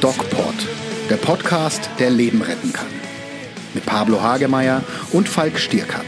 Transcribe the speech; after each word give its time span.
DocPod, 0.00 0.54
der 1.08 1.16
Podcast, 1.16 1.88
der 1.98 2.10
Leben 2.10 2.42
retten 2.42 2.72
kann. 2.72 2.86
Mit 3.74 3.86
Pablo 3.86 4.20
Hagemeyer 4.20 4.82
und 5.12 5.28
Falk 5.28 5.58
Stierkat. 5.58 6.04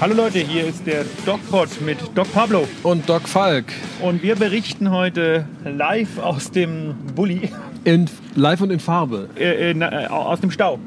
Hallo 0.00 0.14
Leute, 0.14 0.38
hier 0.40 0.66
ist 0.66 0.86
der 0.86 1.04
DocPod 1.24 1.68
mit 1.82 1.98
Doc 2.14 2.32
Pablo. 2.32 2.66
Und 2.82 3.08
Doc 3.08 3.28
Falk. 3.28 3.66
Und 4.00 4.22
wir 4.22 4.34
berichten 4.36 4.90
heute 4.90 5.46
live 5.64 6.18
aus 6.18 6.50
dem 6.50 6.94
Bulli, 7.14 7.50
In, 7.84 8.08
live 8.34 8.60
und 8.62 8.70
in 8.70 8.80
Farbe. 8.80 9.28
äh, 9.36 9.70
äh, 9.70 9.78
äh, 9.78 10.06
aus 10.08 10.40
dem 10.40 10.50
Stau. 10.50 10.78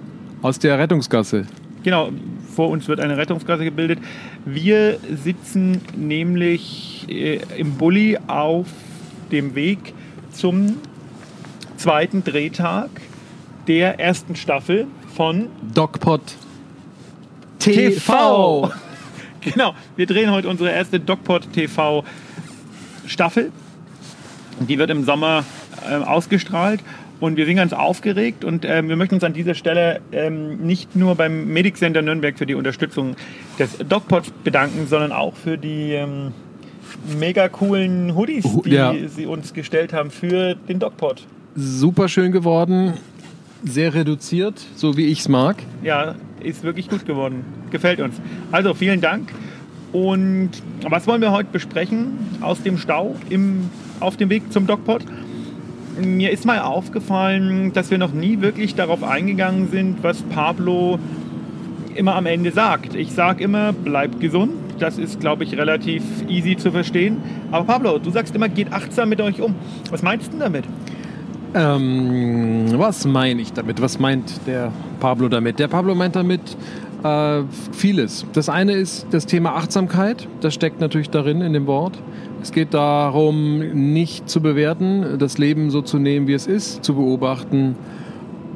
Aus 0.41 0.59
der 0.59 0.77
Rettungsgasse. 0.77 1.45
Genau, 1.85 2.09
vor 2.55 2.69
uns 2.69 2.87
wird 2.87 2.99
eine 2.99 3.15
Rettungsgasse 3.15 3.63
gebildet. 3.63 3.99
Wir 4.43 4.97
sitzen 5.23 5.81
nämlich 5.95 7.05
äh, 7.07 7.41
im 7.59 7.75
Bulli 7.75 8.17
auf 8.25 8.65
dem 9.31 9.53
Weg 9.53 9.93
zum 10.31 10.77
zweiten 11.77 12.23
Drehtag 12.23 12.89
der 13.67 13.99
ersten 13.99 14.35
Staffel 14.35 14.87
von 15.15 15.49
DocPod 15.75 16.21
TV. 17.59 18.71
Genau, 19.41 19.75
wir 19.95 20.07
drehen 20.07 20.31
heute 20.31 20.49
unsere 20.49 20.71
erste 20.71 20.99
DocPod 20.99 21.53
TV 21.53 22.03
Staffel. 23.05 23.51
Die 24.59 24.79
wird 24.79 24.89
im 24.89 25.03
Sommer 25.03 25.45
ähm, 25.87 26.01
ausgestrahlt 26.01 26.79
und 27.19 27.37
wir 27.37 27.45
sind 27.45 27.55
ganz 27.55 27.73
aufgeregt 27.73 28.43
und 28.43 28.65
ähm, 28.65 28.89
wir 28.89 28.95
möchten 28.95 29.15
uns 29.15 29.23
an 29.23 29.33
dieser 29.33 29.53
Stelle 29.53 30.01
ähm, 30.11 30.57
nicht 30.57 30.95
nur 30.95 31.15
beim 31.15 31.47
Medic 31.47 31.77
Center 31.77 32.01
Nürnberg 32.01 32.37
für 32.37 32.45
die 32.45 32.55
Unterstützung 32.55 33.15
des 33.57 33.77
DocPods 33.77 34.31
bedanken, 34.43 34.87
sondern 34.87 35.11
auch 35.11 35.35
für 35.35 35.57
die 35.57 35.93
ähm, 35.93 36.33
mega 37.19 37.47
coolen 37.49 38.15
Hoodies, 38.15 38.45
die 38.65 38.71
ja. 38.71 38.93
sie 39.07 39.25
uns 39.25 39.53
gestellt 39.53 39.93
haben 39.93 40.11
für 40.11 40.55
den 40.55 40.79
DocPod. 40.79 41.25
Super 41.55 42.09
schön 42.09 42.31
geworden. 42.31 42.93
Sehr 43.63 43.93
reduziert, 43.93 44.61
so 44.75 44.95
wie 44.97 45.07
ich 45.07 45.21
es 45.21 45.29
mag. 45.29 45.55
Ja, 45.81 46.15
ist 46.41 46.63
wirklich 46.63 46.89
gut 46.89 47.05
geworden. 47.05 47.43
Gefällt 47.71 47.99
uns. 47.99 48.15
Also 48.51 48.73
vielen 48.73 49.01
Dank. 49.01 49.31
Und 49.91 50.51
was 50.87 51.07
wollen 51.07 51.21
wir 51.21 51.31
heute 51.31 51.49
besprechen 51.51 52.17
aus 52.41 52.61
dem 52.61 52.77
Stau 52.77 53.15
im, 53.29 53.69
auf 54.01 54.17
dem 54.17 54.29
Weg 54.29 54.51
zum 54.51 54.67
DocPod? 54.67 55.03
Mir 56.01 56.31
ist 56.31 56.45
mal 56.45 56.59
aufgefallen, 56.59 57.71
dass 57.73 57.89
wir 57.89 57.97
noch 57.97 58.11
nie 58.11 58.41
wirklich 58.41 58.75
darauf 58.75 59.03
eingegangen 59.03 59.69
sind, 59.69 60.03
was 60.03 60.21
Pablo 60.23 60.99
immer 61.95 62.15
am 62.15 62.25
Ende 62.25 62.51
sagt. 62.51 62.95
Ich 62.95 63.13
sage 63.13 63.43
immer, 63.43 63.71
bleibt 63.71 64.19
gesund. 64.19 64.51
Das 64.79 64.97
ist, 64.97 65.21
glaube 65.21 65.45
ich, 65.45 65.57
relativ 65.57 66.03
easy 66.27 66.57
zu 66.57 66.71
verstehen. 66.71 67.17
Aber 67.51 67.65
Pablo, 67.65 67.97
du 67.97 68.09
sagst 68.09 68.35
immer, 68.35 68.49
geht 68.49 68.73
achtsam 68.73 69.09
mit 69.09 69.21
euch 69.21 69.41
um. 69.41 69.55
Was 69.89 70.03
meinst 70.03 70.33
du 70.33 70.37
damit? 70.37 70.65
Ähm, 71.53 72.65
was 72.73 73.05
meine 73.05 73.41
ich 73.41 73.53
damit? 73.53 73.81
Was 73.81 73.97
meint 73.97 74.41
der 74.45 74.73
Pablo 74.99 75.29
damit? 75.29 75.59
Der 75.59 75.69
Pablo 75.69 75.95
meint 75.95 76.17
damit 76.17 76.41
äh, 77.03 77.43
vieles. 77.71 78.25
Das 78.33 78.49
eine 78.49 78.73
ist 78.73 79.07
das 79.11 79.25
Thema 79.25 79.55
Achtsamkeit. 79.55 80.27
Das 80.41 80.53
steckt 80.53 80.81
natürlich 80.81 81.09
darin 81.09 81.39
in 81.39 81.53
dem 81.53 81.67
Wort. 81.67 81.97
Es 82.45 82.51
geht 82.51 82.73
darum, 82.75 83.57
nicht 83.93 84.29
zu 84.29 84.39
bewerten, 84.39 85.17
das 85.17 85.39
Leben 85.39 85.71
so 85.71 85.81
zu 85.81 85.97
nehmen, 85.97 86.27
wie 86.27 86.33
es 86.33 86.45
ist, 86.45 86.83
zu 86.83 86.93
beobachten, 86.93 87.75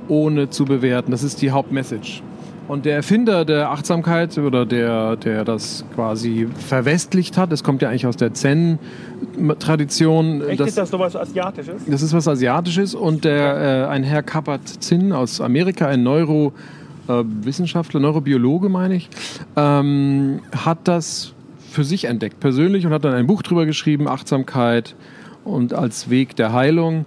ohne 0.07 0.51
zu 0.51 0.65
bewerten. 0.65 1.09
Das 1.09 1.23
ist 1.23 1.41
die 1.41 1.49
Hauptmessage. 1.49 2.21
Und 2.67 2.85
der 2.85 2.97
Erfinder 2.97 3.45
der 3.45 3.71
Achtsamkeit 3.71 4.37
oder 4.37 4.67
der, 4.67 5.15
der 5.15 5.43
das 5.43 5.83
quasi 5.95 6.47
verwestlicht 6.67 7.35
hat, 7.35 7.51
das 7.51 7.63
kommt 7.63 7.81
ja 7.81 7.89
eigentlich 7.89 8.05
aus 8.05 8.15
der 8.15 8.31
Zen-Tradition. 8.31 10.43
Echt, 10.47 10.59
das- 10.59 10.67
ist 10.69 10.77
das 10.77 10.91
sowas 10.91 11.15
Asiatisches? 11.15 11.81
das 11.87 12.03
ist 12.03 12.13
was 12.13 12.27
Asiatisches 12.27 12.93
und 12.93 13.25
der, 13.25 13.87
äh, 13.87 13.91
ein 13.91 14.03
Herr 14.03 14.21
Kabat-Zinn 14.21 15.13
aus 15.13 15.41
Amerika, 15.41 15.87
ein 15.87 16.03
Neurowissenschaftler, 16.03 17.99
Neurobiologe 17.99 18.69
meine 18.69 18.97
ich, 18.97 19.09
ähm, 19.55 20.41
hat 20.55 20.87
das 20.87 21.33
für 21.69 21.83
sich 21.83 22.05
entdeckt, 22.05 22.39
persönlich 22.39 22.85
und 22.85 22.93
hat 22.93 23.05
dann 23.05 23.13
ein 23.13 23.27
Buch 23.27 23.41
drüber 23.41 23.65
geschrieben, 23.65 24.07
Achtsamkeit 24.07 24.95
und 25.43 25.73
als 25.73 26.09
Weg 26.09 26.35
der 26.35 26.53
Heilung. 26.53 27.05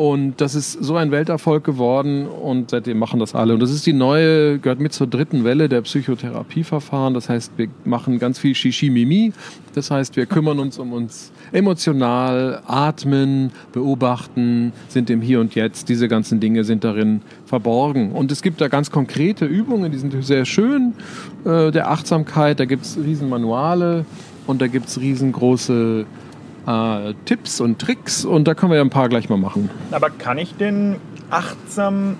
Und 0.00 0.40
das 0.40 0.54
ist 0.54 0.72
so 0.72 0.96
ein 0.96 1.10
Welterfolg 1.10 1.62
geworden 1.62 2.26
und 2.26 2.70
seitdem 2.70 2.98
machen 2.98 3.20
das 3.20 3.34
alle. 3.34 3.52
Und 3.52 3.60
das 3.60 3.70
ist 3.70 3.84
die 3.84 3.92
neue, 3.92 4.58
gehört 4.58 4.80
mit 4.80 4.94
zur 4.94 5.06
dritten 5.06 5.44
Welle 5.44 5.68
der 5.68 5.82
Psychotherapieverfahren. 5.82 7.12
Das 7.12 7.28
heißt, 7.28 7.52
wir 7.58 7.68
machen 7.84 8.18
ganz 8.18 8.38
viel 8.38 8.54
Shishimimi. 8.54 9.34
Das 9.74 9.90
heißt, 9.90 10.16
wir 10.16 10.24
kümmern 10.24 10.58
uns 10.58 10.78
um 10.78 10.94
uns 10.94 11.32
emotional, 11.52 12.62
atmen, 12.66 13.52
beobachten, 13.72 14.72
sind 14.88 15.10
im 15.10 15.20
Hier 15.20 15.38
und 15.38 15.54
Jetzt. 15.54 15.90
Diese 15.90 16.08
ganzen 16.08 16.40
Dinge 16.40 16.64
sind 16.64 16.82
darin 16.82 17.20
verborgen. 17.44 18.12
Und 18.12 18.32
es 18.32 18.40
gibt 18.40 18.62
da 18.62 18.68
ganz 18.68 18.90
konkrete 18.90 19.44
Übungen, 19.44 19.92
die 19.92 19.98
sind 19.98 20.14
sehr 20.24 20.46
schön, 20.46 20.94
äh, 21.44 21.70
der 21.70 21.90
Achtsamkeit. 21.90 22.58
Da 22.58 22.64
gibt 22.64 22.86
es 22.86 22.96
Riesenmanuale 22.96 24.06
und 24.46 24.62
da 24.62 24.66
gibt 24.66 24.88
es 24.88 24.98
riesengroße 24.98 26.06
äh, 26.66 27.14
Tipps 27.24 27.60
und 27.60 27.78
Tricks 27.78 28.24
und 28.24 28.46
da 28.46 28.54
können 28.54 28.72
wir 28.72 28.76
ja 28.76 28.84
ein 28.84 28.90
paar 28.90 29.08
gleich 29.08 29.28
mal 29.28 29.36
machen. 29.38 29.70
Aber 29.90 30.10
kann 30.10 30.38
ich 30.38 30.54
denn 30.56 30.96
achtsam, 31.30 32.16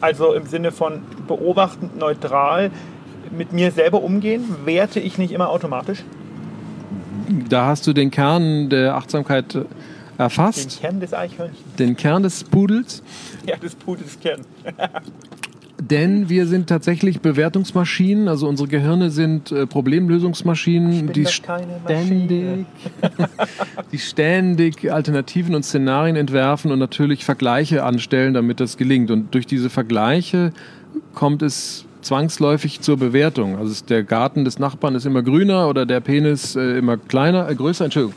also 0.00 0.32
im 0.34 0.46
Sinne 0.46 0.72
von 0.72 1.00
beobachtend 1.26 1.98
neutral, 1.98 2.70
mit 3.36 3.52
mir 3.52 3.70
selber 3.72 4.02
umgehen? 4.02 4.44
Werte 4.64 5.00
ich 5.00 5.18
nicht 5.18 5.32
immer 5.32 5.48
automatisch? 5.50 6.04
Da 7.48 7.66
hast 7.66 7.86
du 7.86 7.92
den 7.92 8.10
Kern 8.10 8.68
der 8.70 8.94
Achtsamkeit 8.94 9.54
äh, 9.54 9.58
Den 9.58 9.66
erfasst, 10.18 10.80
Kern 10.80 11.00
des 11.00 11.12
Eichhörnchens. 11.12 11.74
den 11.78 11.96
Kern 11.96 12.22
des 12.22 12.44
Pudels. 12.44 13.02
Ja, 13.44 13.56
des 13.56 13.74
Pudels 13.74 14.18
Kern. 14.20 14.40
Denn 15.78 16.28
wir 16.30 16.46
sind 16.46 16.68
tatsächlich 16.68 17.20
Bewertungsmaschinen, 17.20 18.28
also 18.28 18.48
unsere 18.48 18.68
Gehirne 18.68 19.10
sind 19.10 19.52
äh, 19.52 19.66
Problemlösungsmaschinen, 19.66 21.06
bin 21.06 21.12
die 21.12 21.24
doch 21.24 21.42
keine 21.42 21.80
ständig, 21.84 22.66
die 23.92 23.98
ständig 23.98 24.90
Alternativen 24.90 25.54
und 25.54 25.64
Szenarien 25.64 26.16
entwerfen 26.16 26.72
und 26.72 26.78
natürlich 26.78 27.24
Vergleiche 27.26 27.84
anstellen, 27.84 28.32
damit 28.32 28.60
das 28.60 28.78
gelingt. 28.78 29.10
Und 29.10 29.34
durch 29.34 29.46
diese 29.46 29.68
Vergleiche 29.68 30.52
kommt 31.14 31.42
es 31.42 31.84
zwangsläufig 32.06 32.80
zur 32.80 32.96
Bewertung. 32.96 33.58
Also 33.58 33.84
der 33.84 34.04
Garten 34.04 34.44
des 34.44 34.58
Nachbarn 34.58 34.94
ist 34.94 35.04
immer 35.04 35.22
grüner 35.22 35.68
oder 35.68 35.84
der 35.84 36.00
Penis 36.00 36.56
äh, 36.56 36.78
immer 36.78 36.96
kleiner, 36.96 37.48
äh, 37.48 37.54
größer, 37.54 37.84
Entschuldigung, 37.84 38.14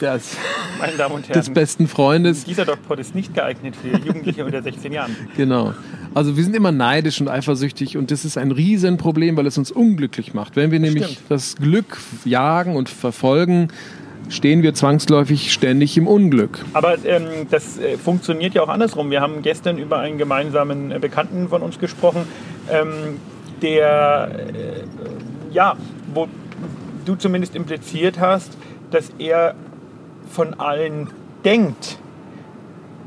des, 0.00 0.36
Meine 0.80 0.96
Damen 0.96 1.16
und 1.16 1.28
des 1.28 1.36
Herren, 1.36 1.54
besten 1.54 1.88
Freundes. 1.88 2.44
dieser 2.44 2.64
DocPod 2.64 2.98
ist 3.00 3.14
nicht 3.14 3.34
geeignet 3.34 3.76
für 3.76 3.88
Jugendliche 3.98 4.44
unter 4.44 4.62
16 4.62 4.92
Jahren. 4.92 5.14
Genau. 5.36 5.74
Also 6.14 6.36
wir 6.36 6.44
sind 6.44 6.54
immer 6.54 6.72
neidisch 6.72 7.20
und 7.20 7.28
eifersüchtig 7.28 7.96
und 7.96 8.10
das 8.10 8.24
ist 8.24 8.36
ein 8.36 8.50
Riesenproblem, 8.50 9.36
weil 9.36 9.46
es 9.46 9.56
uns 9.56 9.70
unglücklich 9.70 10.34
macht. 10.34 10.56
Wenn 10.56 10.70
wir 10.70 10.78
nämlich 10.78 11.04
stimmt. 11.04 11.30
das 11.30 11.56
Glück 11.56 11.98
jagen 12.24 12.76
und 12.76 12.90
verfolgen, 12.90 13.68
stehen 14.28 14.62
wir 14.62 14.74
zwangsläufig 14.74 15.52
ständig 15.52 15.96
im 15.96 16.06
Unglück. 16.06 16.64
Aber 16.74 16.96
ähm, 17.04 17.46
das 17.50 17.78
äh, 17.78 17.96
funktioniert 17.96 18.54
ja 18.54 18.62
auch 18.62 18.68
andersrum. 18.68 19.10
Wir 19.10 19.20
haben 19.20 19.42
gestern 19.42 19.78
über 19.78 19.98
einen 19.98 20.18
gemeinsamen 20.18 20.92
äh, 20.92 20.98
Bekannten 20.98 21.48
von 21.48 21.62
uns 21.62 21.78
gesprochen, 21.78 22.26
ähm, 22.70 23.18
der, 23.62 24.30
äh, 24.32 25.54
ja, 25.54 25.76
wo 26.12 26.28
du 27.04 27.14
zumindest 27.14 27.54
impliziert 27.54 28.20
hast, 28.20 28.56
dass 28.90 29.10
er 29.18 29.54
von 30.30 30.54
allen 30.54 31.08
denkt, 31.44 31.98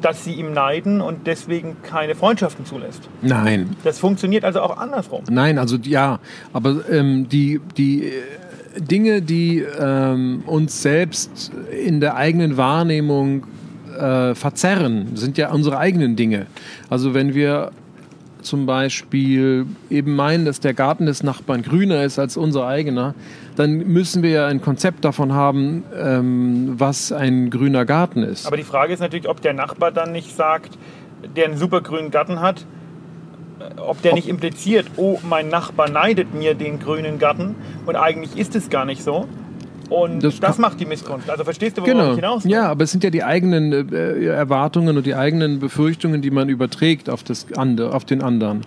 dass 0.06 0.24
sie 0.24 0.34
ihm 0.34 0.54
neiden 0.54 1.02
und 1.02 1.26
deswegen 1.26 1.78
keine 1.82 2.14
Freundschaften 2.14 2.64
zulässt. 2.64 3.02
Nein, 3.24 3.72
Das 3.84 3.98
funktioniert 3.98 4.46
also 4.46 4.62
auch 4.62 4.78
andersrum. 4.78 5.24
nein, 5.32 5.58
also 5.58 5.78
ja, 5.78 6.20
aber 6.54 6.88
ähm, 6.92 7.28
die, 7.28 7.60
die 7.76 8.04
äh, 8.04 8.12
Dinge, 8.80 9.24
die 9.24 9.66
ähm, 9.80 10.44
uns 10.46 10.84
selbst 10.84 11.52
in 11.72 12.02
der 12.02 12.18
eigenen 12.18 12.56
Wahrnehmung 12.56 13.48
äh, 13.98 14.36
verzerren, 14.36 15.16
sind 15.16 15.40
ja 15.40 15.52
unsere 15.52 15.80
eigenen 15.80 16.16
Dinge. 16.16 16.46
Also 16.88 17.16
wenn 17.16 17.34
wir 17.34 17.72
zum 18.44 18.68
Beispiel 18.68 19.66
eben 19.90 20.16
meinen, 20.16 20.46
dass 20.46 20.60
der 20.60 20.76
Garten 20.76 21.08
des 21.08 21.24
Nachbarn 21.24 21.64
grüner 21.64 22.04
ist 22.04 22.20
als 22.20 22.38
unser 22.38 22.68
eigener, 22.68 23.16
dann 23.56 23.78
müssen 23.78 24.24
wir 24.24 24.30
ja 24.30 24.48
ein 24.48 24.62
Konzept 24.62 25.06
davon 25.06 25.34
haben, 25.34 25.84
ähm, 25.98 26.74
was 26.78 27.12
ein 27.12 27.50
grüner 27.50 27.86
Garten 27.86 28.24
ist. 28.24 28.46
Aber 28.48 28.58
die 28.58 28.64
Frage 28.64 28.94
ist 28.94 29.00
natürlich, 29.00 29.28
ob 29.30 29.42
der 29.42 29.54
Nachbar 29.54 29.92
dann 29.92 30.12
nicht 30.12 30.36
sagt, 30.36 30.78
der 31.36 31.46
einen 31.46 31.58
super 31.58 31.82
grünen 31.82 32.12
Garten 32.12 32.42
hat, 32.42 32.66
äh, 33.60 33.80
ob 33.80 34.02
der 34.02 34.14
nicht 34.14 34.28
impliziert, 34.28 34.88
oh, 34.98 35.20
mein 35.28 35.50
Nachbar 35.50 35.90
neidet 35.90 36.34
mir 36.34 36.54
den 36.54 36.80
grünen 36.80 37.20
Garten 37.20 37.56
und 37.86 37.96
eigentlich 37.96 38.38
ist 38.38 38.56
es 38.56 38.70
gar 38.70 38.86
nicht 38.86 39.04
so. 39.04 39.28
Und 39.90 40.24
das, 40.24 40.40
Das 40.40 40.58
macht 40.58 40.80
die 40.80 40.86
Missgunst. 40.86 41.30
Also 41.30 41.44
verstehst 41.44 41.78
du, 41.78 41.82
worauf 41.82 41.92
Genau. 41.94 42.10
ich 42.10 42.16
hinaus 42.16 42.44
will? 42.44 42.52
Ja, 42.52 42.68
aber 42.70 42.86
es 42.86 42.92
sind 42.92 43.04
ja 43.04 43.12
die 43.12 43.24
eigenen 43.24 43.72
äh, 43.94 44.26
Erwartungen 44.26 44.98
und 44.98 45.06
die 45.06 45.14
eigenen 45.14 45.60
Befürchtungen, 45.60 46.24
die 46.24 46.32
man 46.32 46.50
überträgt 46.50 47.08
auf, 47.08 47.24
das 47.24 47.46
andere, 47.56 47.94
auf 47.94 48.04
den 48.04 48.24
anderen. 48.24 48.62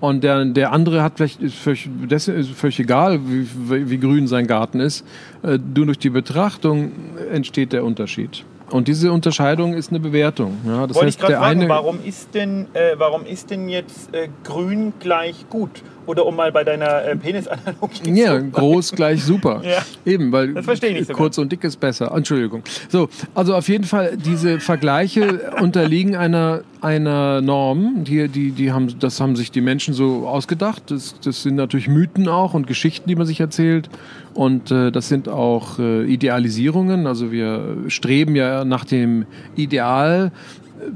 Und 0.00 0.24
der, 0.24 0.44
der 0.46 0.72
andere 0.72 1.02
hat 1.02 1.14
vielleicht, 1.16 1.42
ist 1.42 1.56
völlig, 1.56 1.88
ist 2.10 2.50
völlig 2.52 2.80
egal, 2.80 3.20
wie, 3.24 3.90
wie 3.90 3.98
grün 3.98 4.26
sein 4.26 4.46
Garten 4.46 4.80
ist. 4.80 5.04
Äh, 5.42 5.58
Nur 5.74 5.86
durch 5.86 5.98
die 5.98 6.10
Betrachtung 6.10 6.92
entsteht 7.30 7.72
der 7.72 7.84
Unterschied. 7.84 8.44
Und 8.70 8.88
diese 8.88 9.12
Unterscheidung 9.12 9.74
ist 9.74 9.90
eine 9.90 10.00
Bewertung. 10.00 10.56
Ja, 10.64 10.86
das 10.86 10.94
Wollte 10.96 11.06
heißt, 11.06 11.16
ich 11.16 11.18
gerade 11.18 11.32
der 11.32 11.40
fragen, 11.40 11.60
eine, 11.60 11.68
warum 11.68 11.98
ist 12.04 12.34
denn, 12.34 12.66
äh, 12.72 12.94
warum 12.96 13.26
ist 13.26 13.50
denn 13.50 13.68
jetzt 13.68 14.14
äh, 14.14 14.28
grün 14.44 14.92
gleich 15.00 15.48
gut? 15.50 15.82
Oder 16.06 16.24
um 16.24 16.36
mal 16.36 16.50
bei 16.50 16.64
deiner 16.64 17.04
äh, 17.04 17.16
Penisanalogie 17.16 18.10
Ja, 18.12 18.38
zu 18.38 18.50
groß 18.50 18.92
gleich 18.92 19.22
super. 19.22 19.62
Ja. 19.70 19.82
Eben, 20.04 20.32
weil 20.32 20.54
Das 20.54 20.64
verstehe 20.64 20.90
ich 20.90 20.96
nicht 20.96 21.08
so 21.08 21.14
kurz 21.14 21.36
und 21.38 21.50
dick 21.52 21.62
ist 21.64 21.78
besser. 21.78 22.12
Entschuldigung. 22.14 22.62
So, 22.88 23.08
also 23.34 23.54
auf 23.54 23.68
jeden 23.68 23.84
Fall, 23.84 24.16
diese 24.16 24.58
Vergleiche 24.60 25.52
unterliegen 25.60 26.16
einer, 26.16 26.62
einer 26.82 27.40
Norm. 27.40 28.04
Die, 28.04 28.28
die, 28.28 28.52
die 28.52 28.72
haben, 28.72 28.98
das 28.98 29.20
haben 29.20 29.36
sich 29.36 29.50
die 29.50 29.60
Menschen 29.60 29.94
so 29.94 30.26
ausgedacht. 30.26 30.90
Das, 30.90 31.14
das 31.20 31.42
sind 31.42 31.56
natürlich 31.56 31.88
Mythen 31.88 32.28
auch 32.28 32.54
und 32.54 32.66
Geschichten, 32.66 33.08
die 33.08 33.16
man 33.16 33.26
sich 33.26 33.40
erzählt. 33.40 33.88
Und 34.34 34.70
äh, 34.70 34.90
das 34.92 35.08
sind 35.08 35.28
auch 35.28 35.78
äh, 35.78 36.04
Idealisierungen. 36.04 37.06
Also 37.06 37.32
wir 37.32 37.76
streben 37.88 38.36
ja 38.36 38.64
nach 38.64 38.84
dem 38.84 39.26
Ideal, 39.56 40.32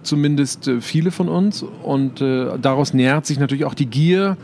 zumindest 0.03 0.69
äh, 0.69 0.81
viele 0.81 1.11
von 1.11 1.29
uns. 1.29 1.65
Und 1.83 2.21
äh, 2.21 2.59
daraus 2.61 2.95
nährt 2.95 3.27
sich 3.27 3.39
natürlich 3.39 3.65
auch 3.65 3.75
die 3.75 3.87
Gier, 3.87 4.37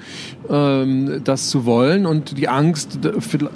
ähm, 0.48 1.20
das 1.25 1.50
zu 1.50 1.64
wollen 1.64 2.06
und 2.06 2.38
die 2.38 2.48
Angst 2.48 2.98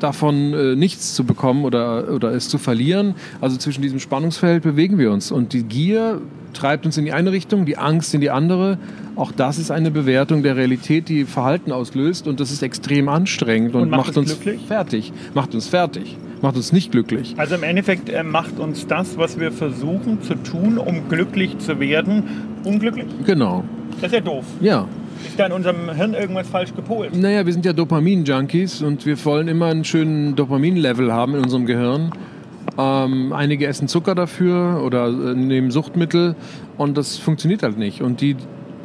davon, 0.00 0.54
äh, 0.54 0.76
nichts 0.76 1.14
zu 1.14 1.24
bekommen 1.24 1.64
oder, 1.64 2.12
oder 2.12 2.32
es 2.32 2.48
zu 2.48 2.58
verlieren. 2.58 3.14
Also 3.40 3.56
zwischen 3.56 3.82
diesem 3.82 4.00
Spannungsfeld 4.00 4.62
bewegen 4.62 4.98
wir 4.98 5.12
uns. 5.12 5.30
Und 5.32 5.52
die 5.52 5.62
Gier 5.62 6.20
treibt 6.52 6.86
uns 6.86 6.96
in 6.96 7.04
die 7.04 7.12
eine 7.12 7.32
Richtung, 7.32 7.66
die 7.66 7.76
Angst 7.76 8.14
in 8.14 8.20
die 8.20 8.30
andere. 8.30 8.78
Auch 9.16 9.32
das 9.32 9.58
ist 9.58 9.70
eine 9.70 9.90
Bewertung 9.90 10.42
der 10.42 10.56
Realität, 10.56 11.08
die 11.08 11.24
Verhalten 11.24 11.72
auslöst. 11.72 12.26
Und 12.26 12.40
das 12.40 12.50
ist 12.50 12.62
extrem 12.62 13.08
anstrengend 13.08 13.74
und, 13.74 13.82
Und 13.82 13.90
macht 13.90 14.08
macht 14.08 14.16
uns 14.16 14.40
glücklich? 14.40 14.66
fertig. 14.66 15.12
Macht 15.34 15.54
uns 15.54 15.68
fertig. 15.68 16.16
Macht 16.42 16.56
uns 16.56 16.72
nicht 16.72 16.92
glücklich. 16.92 17.34
Also 17.36 17.54
im 17.54 17.62
Endeffekt 17.62 18.08
äh, 18.08 18.22
macht 18.22 18.58
uns 18.58 18.86
das, 18.86 19.16
was 19.16 19.38
wir 19.38 19.52
versuchen 19.52 20.22
zu 20.22 20.34
tun, 20.34 20.78
um 20.78 21.08
glücklich 21.08 21.58
zu 21.58 21.80
werden, 21.80 22.24
unglücklich. 22.64 23.06
Genau. 23.24 23.64
Das 24.00 24.12
ist 24.12 24.14
ja 24.14 24.20
doof. 24.20 24.44
Ja. 24.60 24.86
Ist 25.26 25.38
da 25.38 25.46
in 25.46 25.52
unserem 25.52 25.90
Hirn 25.90 26.14
irgendwas 26.14 26.48
falsch 26.48 26.74
gepolt? 26.74 27.16
Naja, 27.16 27.46
wir 27.46 27.52
sind 27.52 27.64
ja 27.64 27.72
Dopamin-Junkies 27.72 28.82
und 28.82 29.06
wir 29.06 29.22
wollen 29.24 29.48
immer 29.48 29.66
einen 29.66 29.84
schönen 29.84 30.36
Dopamin-Level 30.36 31.12
haben 31.12 31.34
in 31.34 31.42
unserem 31.42 31.66
Gehirn. 31.66 32.12
Ähm, 32.76 33.32
einige 33.32 33.66
essen 33.66 33.88
Zucker 33.88 34.14
dafür 34.14 34.82
oder 34.84 35.06
äh, 35.06 35.34
nehmen 35.34 35.70
Suchtmittel 35.70 36.34
und 36.76 36.96
das 36.96 37.16
funktioniert 37.16 37.62
halt 37.62 37.78
nicht. 37.78 38.02
Und 38.02 38.20
die, 38.20 38.36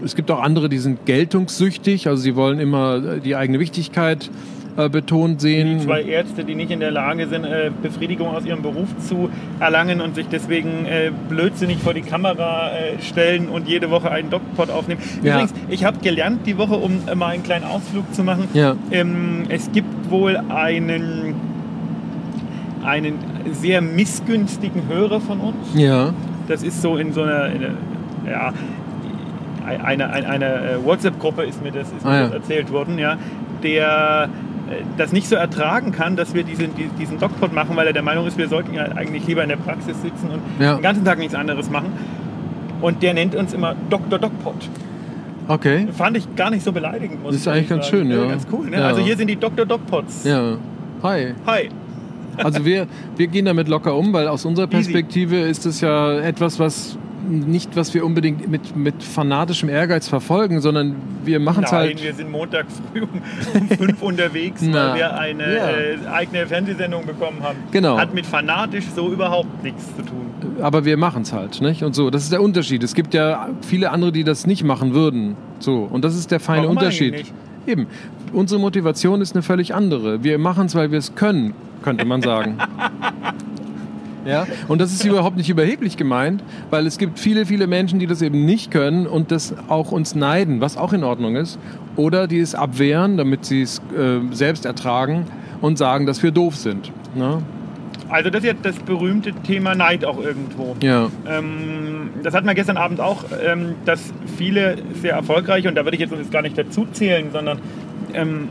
es 0.04 0.16
gibt 0.16 0.30
auch 0.32 0.42
andere, 0.42 0.70
die 0.70 0.78
sind 0.78 1.06
geltungssüchtig, 1.06 2.08
also 2.08 2.22
sie 2.22 2.36
wollen 2.36 2.60
immer 2.60 2.96
äh, 2.98 3.20
die 3.20 3.36
eigene 3.36 3.60
Wichtigkeit 3.60 4.30
äh, 4.78 4.90
betont 4.90 5.42
sehen. 5.42 5.80
Die 5.80 5.86
zwei 5.86 6.02
Ärzte, 6.04 6.44
die 6.44 6.56
nicht 6.56 6.72
in 6.72 6.80
der 6.80 6.92
Lage 6.92 7.28
sind, 7.28 7.44
äh, 7.44 7.72
Befriedigung 7.82 8.28
aus 8.30 8.46
ihrem 8.46 8.62
Beruf 8.62 8.88
zu 9.00 9.30
erlangen 9.60 10.02
und 10.02 10.16
sich 10.16 10.28
deswegen 10.28 10.86
äh, 10.86 11.12
blödsinnig 11.30 11.78
vor 11.80 11.94
die 11.94 12.02
Kamera 12.02 12.70
stellen 13.02 13.50
und 13.50 13.68
jede 13.68 13.90
Woche 13.90 14.12
einen 14.12 14.30
Dogpot 14.30 14.70
aufnehmen. 14.70 15.02
Ja. 15.24 15.34
Übrigens, 15.36 15.54
ich 15.70 15.84
habe 15.86 15.98
gelernt 16.02 16.46
die 16.46 16.58
Woche, 16.58 16.76
um 16.76 17.00
mal 17.16 17.28
einen 17.28 17.44
kleinen 17.44 17.66
Ausflug 17.66 18.14
zu 18.14 18.24
machen. 18.24 18.48
Ja. 18.54 18.76
Ähm, 18.92 19.44
es 19.50 19.72
gibt 19.72 20.10
wohl 20.10 20.38
einen, 20.50 21.36
einen 22.86 23.16
sehr 23.52 23.82
missgünstigen 23.82 24.88
Hörer 24.88 25.20
von 25.20 25.40
uns. 25.40 25.56
Ja, 25.76 26.14
Das 26.48 26.64
ist 26.64 26.82
so 26.82 26.98
in 26.98 27.14
so 27.14 27.24
einer, 27.24 27.48
in 27.48 27.64
einer 27.64 27.74
ja, 28.30 28.54
eine, 29.66 30.10
eine, 30.10 30.28
eine 30.30 30.80
WhatsApp-Gruppe 30.84 31.44
ist 31.44 31.64
mir 31.64 31.72
das, 31.72 31.88
ist 31.92 32.04
mir 32.04 32.10
Ah, 32.12 32.16
ja. 32.16 32.24
das 32.26 32.34
erzählt 32.34 32.72
worden, 32.72 32.98
ja, 32.98 33.18
der 33.64 34.30
das 34.98 35.12
nicht 35.12 35.28
so 35.28 35.36
ertragen 35.36 35.92
kann, 35.92 36.16
dass 36.16 36.34
wir 36.34 36.44
diesen, 36.44 36.76
die- 36.76 36.90
diesen 37.00 37.20
Dogpot 37.20 37.54
machen, 37.54 37.76
weil 37.76 37.88
er 37.88 37.94
der 37.94 38.04
Meinung 38.04 38.28
ist, 38.28 38.38
wir 38.38 38.48
sollten 38.48 38.74
ja 38.74 38.84
eigentlich 38.84 39.26
lieber 39.28 39.44
in 39.44 39.50
der 39.50 39.58
Praxis 39.58 40.02
sitzen 40.02 40.30
und 40.32 40.42
Ja. 40.64 40.76
den 40.76 40.82
ganzen 40.84 41.04
Tag 41.06 41.18
nichts 41.20 41.36
anderes 41.36 41.70
machen. 41.70 41.92
Und 42.82 43.04
der 43.04 43.14
nennt 43.14 43.36
uns 43.36 43.54
immer 43.54 43.76
Dr. 43.90 44.20
Dogpot. 44.20 44.70
okay. 45.48 45.88
Fand 45.92 46.16
ich 46.18 46.36
gar 46.36 46.50
nicht 46.50 46.64
so 46.64 46.72
beleidigend. 46.72 47.22
Muss 47.24 47.32
Das 47.32 47.42
ist 47.42 47.48
ich 47.48 47.54
eigentlich 47.54 47.70
ganz 47.70 47.86
sagen. 47.90 47.98
schön, 48.08 48.12
ja. 48.12 48.26
Ganz 48.28 48.48
cool. 48.52 48.70
Ne? 48.70 48.78
Ja. 48.78 48.88
Also 48.88 49.02
hier 49.02 49.18
sind 49.18 49.28
die 49.28 49.36
Dr. 49.36 49.66
Dogpots. 49.66 50.24
Ja. 50.24 50.58
Hi. 51.04 51.34
Hi. 51.46 51.70
Also 52.38 52.64
wir, 52.64 52.88
wir 53.18 53.28
gehen 53.28 53.46
damit 53.46 53.68
locker 53.68 53.96
um, 53.96 54.14
weil 54.14 54.28
aus 54.30 54.46
unserer 54.46 54.66
Easy. 54.68 54.76
Perspektive 54.94 55.40
ist 55.40 55.66
es 55.66 55.82
ja 55.82 56.20
etwas, 56.20 56.58
was 56.60 56.98
nicht, 57.30 57.76
was 57.76 57.94
wir 57.94 58.06
unbedingt 58.06 58.50
mit, 58.50 58.76
mit 58.76 59.04
fanatischem 59.04 59.70
Ehrgeiz 59.70 60.08
verfolgen, 60.08 60.62
sondern 60.62 60.96
wir 61.24 61.40
machen 61.40 61.64
es 61.64 61.72
Nein, 61.72 61.82
halt. 61.82 62.04
wir 62.04 62.14
sind 62.14 62.32
Montag 62.32 62.66
früh 62.92 63.04
um, 63.04 63.70
fünf 63.78 64.02
unterwegs, 64.02 64.62
Na, 64.66 64.92
weil 64.92 64.98
wir 64.98 65.18
eine 65.18 65.56
ja. 65.56 65.70
äh, 65.70 65.98
eigene 66.12 66.48
Fernsehsendung 66.48 67.06
bekommen 67.06 67.42
haben. 67.42 67.58
Genau. 67.72 67.98
Hat 67.98 68.14
mit 68.14 68.26
fanatisch 68.26 68.86
so 68.96 69.12
überhaupt 69.12 69.64
nichts 69.64 69.86
zu 69.96 70.04
tun. 70.04 70.26
Aber 70.62 70.86
wir 70.86 70.98
machen 70.98 71.22
es 71.22 71.34
halt, 71.34 71.62
nicht? 71.62 71.84
Und 71.84 71.96
so, 71.96 72.10
das 72.10 72.24
ist 72.24 72.32
der 72.32 72.42
Unterschied. 72.42 72.84
Es 72.84 72.94
gibt 72.94 73.14
ja 73.14 73.50
viele 73.62 73.92
andere, 73.92 74.12
die 74.12 74.24
das 74.24 74.48
nicht 74.48 74.64
machen 74.64 74.94
würden. 74.94 75.36
So, 75.60 75.88
und 75.90 76.04
das 76.04 76.16
ist 76.16 76.32
der 76.32 76.40
feine 76.40 76.64
Warum 76.64 76.78
Unterschied. 76.78 77.26
Eben. 77.68 77.88
Unsere 78.34 78.60
Motivation 78.60 79.22
ist 79.22 79.36
eine 79.36 79.44
völlig 79.44 79.74
andere. 79.74 80.24
Wir 80.24 80.38
machen 80.38 80.68
es, 80.68 80.76
weil 80.76 80.92
wir 80.92 81.00
es 81.00 81.16
können, 81.16 81.54
könnte 81.84 82.06
man 82.06 82.22
sagen. 82.22 82.58
Ja, 84.26 84.46
und 84.68 84.82
das 84.82 84.92
ist 84.92 85.06
überhaupt 85.06 85.38
nicht 85.38 85.50
überheblich 85.50 85.98
gemeint, 85.98 86.44
weil 86.70 86.86
es 86.86 86.98
gibt 86.98 87.20
viele, 87.20 87.46
viele 87.46 87.68
Menschen, 87.68 88.00
die 88.00 88.08
das 88.08 88.22
eben 88.22 88.46
nicht 88.46 88.72
können 88.72 89.08
und 89.08 89.32
das 89.32 89.54
auch 89.68 89.92
uns 89.92 90.16
neiden, 90.16 90.62
was 90.62 90.78
auch 90.78 90.94
in 90.94 91.04
Ordnung 91.04 91.36
ist, 91.36 91.60
oder 91.96 92.28
die 92.28 92.40
es 92.40 92.56
abwehren, 92.56 93.18
damit 93.18 93.46
sie 93.46 93.62
es 93.62 93.82
äh, 93.98 94.20
selbst 94.32 94.66
ertragen 94.66 95.26
und 95.62 95.78
sagen, 95.78 96.06
dass 96.06 96.22
wir 96.24 96.32
doof 96.32 96.56
sind. 96.56 96.92
Ne? 97.16 97.42
Also 98.10 98.30
das 98.30 98.40
ist 98.40 98.48
jetzt 98.48 98.66
das 98.66 98.76
berühmte 98.78 99.34
Thema 99.34 99.76
Neid 99.76 100.04
auch 100.04 100.20
irgendwo. 100.20 100.76
Ja, 100.82 101.10
Ähm, 101.28 102.10
das 102.24 102.34
hatten 102.34 102.48
wir 102.48 102.56
gestern 102.56 102.78
Abend 102.78 103.00
auch, 103.00 103.26
ähm, 103.46 103.76
dass 103.86 104.12
viele 104.38 104.78
sehr 105.02 105.14
erfolgreiche, 105.14 105.70
und 105.70 105.76
da 105.76 105.86
würde 105.86 105.96
ich 105.96 106.02
jetzt 106.02 106.12
uns 106.12 106.32
gar 106.32 106.42
nicht 106.42 106.58
dazu 106.58 106.88
zählen, 106.92 107.28
sondern 107.32 107.60
ähm, 108.14 108.50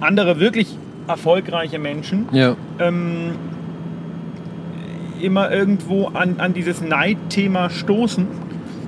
andere 0.00 0.40
wirklich 0.40 0.76
erfolgreiche 1.08 1.78
Menschen 1.78 2.26
ja, 2.32 2.56
ähm, 2.78 3.32
immer 5.22 5.50
irgendwo 5.50 6.06
an, 6.08 6.38
an 6.38 6.54
dieses 6.54 6.80
Neidthema 6.80 7.70
stoßen. 7.70 8.26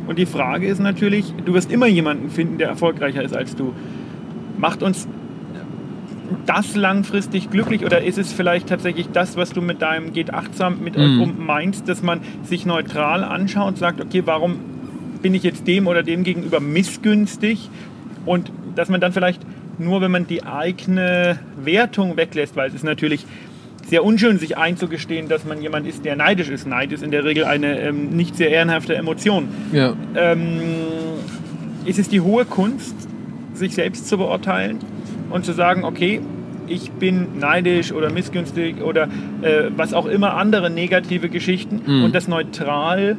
Und 0.06 0.18
die 0.18 0.26
Frage 0.26 0.66
ist 0.66 0.80
natürlich, 0.80 1.34
du 1.44 1.54
wirst 1.54 1.70
immer 1.70 1.86
jemanden 1.86 2.30
finden, 2.30 2.58
der 2.58 2.68
erfolgreicher 2.68 3.22
ist 3.22 3.36
als 3.36 3.56
du. 3.56 3.74
Macht 4.56 4.82
uns 4.82 5.06
das 6.46 6.74
langfristig 6.76 7.50
glücklich 7.50 7.84
oder 7.84 8.02
ist 8.02 8.18
es 8.18 8.32
vielleicht 8.32 8.68
tatsächlich 8.68 9.08
das, 9.12 9.36
was 9.36 9.50
du 9.50 9.60
mit 9.60 9.82
deinem 9.82 10.12
geht 10.12 10.32
achtsam 10.32 10.78
mit 10.82 10.96
Mhm. 10.96 11.20
um 11.20 11.46
meinst, 11.46 11.88
dass 11.88 12.02
man 12.02 12.20
sich 12.42 12.64
neutral 12.66 13.22
anschaut 13.22 13.68
und 13.68 13.78
sagt, 13.78 14.00
okay, 14.00 14.22
warum 14.24 14.56
bin 15.22 15.34
ich 15.34 15.42
jetzt 15.42 15.66
dem 15.66 15.86
oder 15.86 16.02
dem 16.02 16.24
gegenüber 16.24 16.60
missgünstig 16.60 17.68
und 18.24 18.50
dass 18.74 18.88
man 18.88 19.00
dann 19.00 19.12
vielleicht 19.12 19.42
nur, 19.78 20.00
wenn 20.00 20.10
man 20.10 20.26
die 20.26 20.44
eigene 20.44 21.38
Wertung 21.62 22.16
weglässt, 22.16 22.56
weil 22.56 22.68
es 22.68 22.74
ist 22.74 22.84
natürlich 22.84 23.26
sehr 23.88 24.04
unschön, 24.04 24.38
sich 24.38 24.56
einzugestehen, 24.56 25.28
dass 25.28 25.44
man 25.44 25.60
jemand 25.62 25.86
ist, 25.86 26.04
der 26.04 26.14
neidisch 26.16 26.50
ist. 26.50 26.66
Neid 26.66 26.92
ist 26.92 27.02
in 27.02 27.10
der 27.10 27.24
Regel 27.24 27.44
eine 27.44 27.80
ähm, 27.80 28.10
nicht 28.10 28.36
sehr 28.36 28.50
ehrenhafte 28.50 28.94
Emotion. 28.94 29.48
ja. 29.72 29.94
Ähm, 30.14 30.60
ist 31.84 31.98
es 31.98 32.08
die 32.10 32.20
hohe 32.20 32.44
Kunst, 32.44 32.94
sich 33.54 33.74
selbst 33.74 34.08
zu 34.08 34.18
beurteilen 34.18 34.78
und 35.30 35.44
zu 35.46 35.52
sagen, 35.52 35.84
okay, 35.84 36.20
ich 36.66 36.90
bin 36.90 37.38
neidisch 37.38 37.92
oder 37.92 38.10
missgünstig 38.10 38.82
oder 38.82 39.04
äh, 39.40 39.70
was 39.74 39.94
auch 39.94 40.04
immer 40.04 40.34
andere 40.34 40.68
negative 40.68 41.30
Geschichten 41.30 41.80
Mhm. 41.86 42.04
und 42.04 42.14
das 42.14 42.28
neutral 42.28 43.16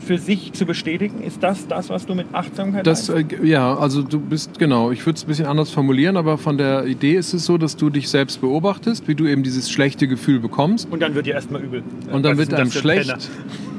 für 0.00 0.18
sich 0.18 0.52
zu 0.52 0.66
bestätigen? 0.66 1.22
Ist 1.22 1.42
das 1.42 1.68
das, 1.68 1.88
was 1.88 2.06
du 2.06 2.14
mit 2.14 2.26
Achtsamkeit 2.32 2.86
Das, 2.86 3.08
äh, 3.08 3.24
ja, 3.42 3.76
also 3.76 4.02
du 4.02 4.20
bist, 4.20 4.58
genau, 4.58 4.90
ich 4.90 5.04
würde 5.06 5.16
es 5.16 5.24
ein 5.24 5.28
bisschen 5.28 5.46
anders 5.46 5.70
formulieren, 5.70 6.16
aber 6.16 6.38
von 6.38 6.58
der 6.58 6.86
Idee 6.86 7.14
ist 7.14 7.34
es 7.34 7.44
so, 7.44 7.58
dass 7.58 7.76
du 7.76 7.90
dich 7.90 8.08
selbst 8.08 8.40
beobachtest, 8.40 9.08
wie 9.08 9.14
du 9.14 9.26
eben 9.26 9.42
dieses 9.42 9.70
schlechte 9.70 10.08
Gefühl 10.08 10.40
bekommst. 10.40 10.88
Und 10.90 11.00
dann 11.00 11.14
wird 11.14 11.26
dir 11.26 11.34
erstmal 11.34 11.62
übel. 11.62 11.82
Und 12.10 12.24
dann 12.24 12.32
Was 12.32 12.48
wird 12.48 12.54
einem 12.54 12.70
schlecht, 12.70 13.30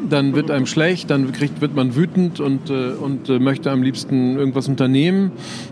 dann 0.10 0.36
wird 0.36 0.52
einem 0.52 0.66
schlecht, 0.66 1.10
dann 1.10 1.32
kriegt, 1.32 1.62
wird 1.62 1.76
man 1.76 1.96
wütend 1.96 2.40
und, 2.40 2.70
äh, 2.70 2.92
und 2.92 3.30
äh, 3.30 3.40
möchte 3.40 3.72
am 3.72 3.82
liebsten 3.82 4.38
irgendwas 4.38 4.68
unternehmen 4.68 5.32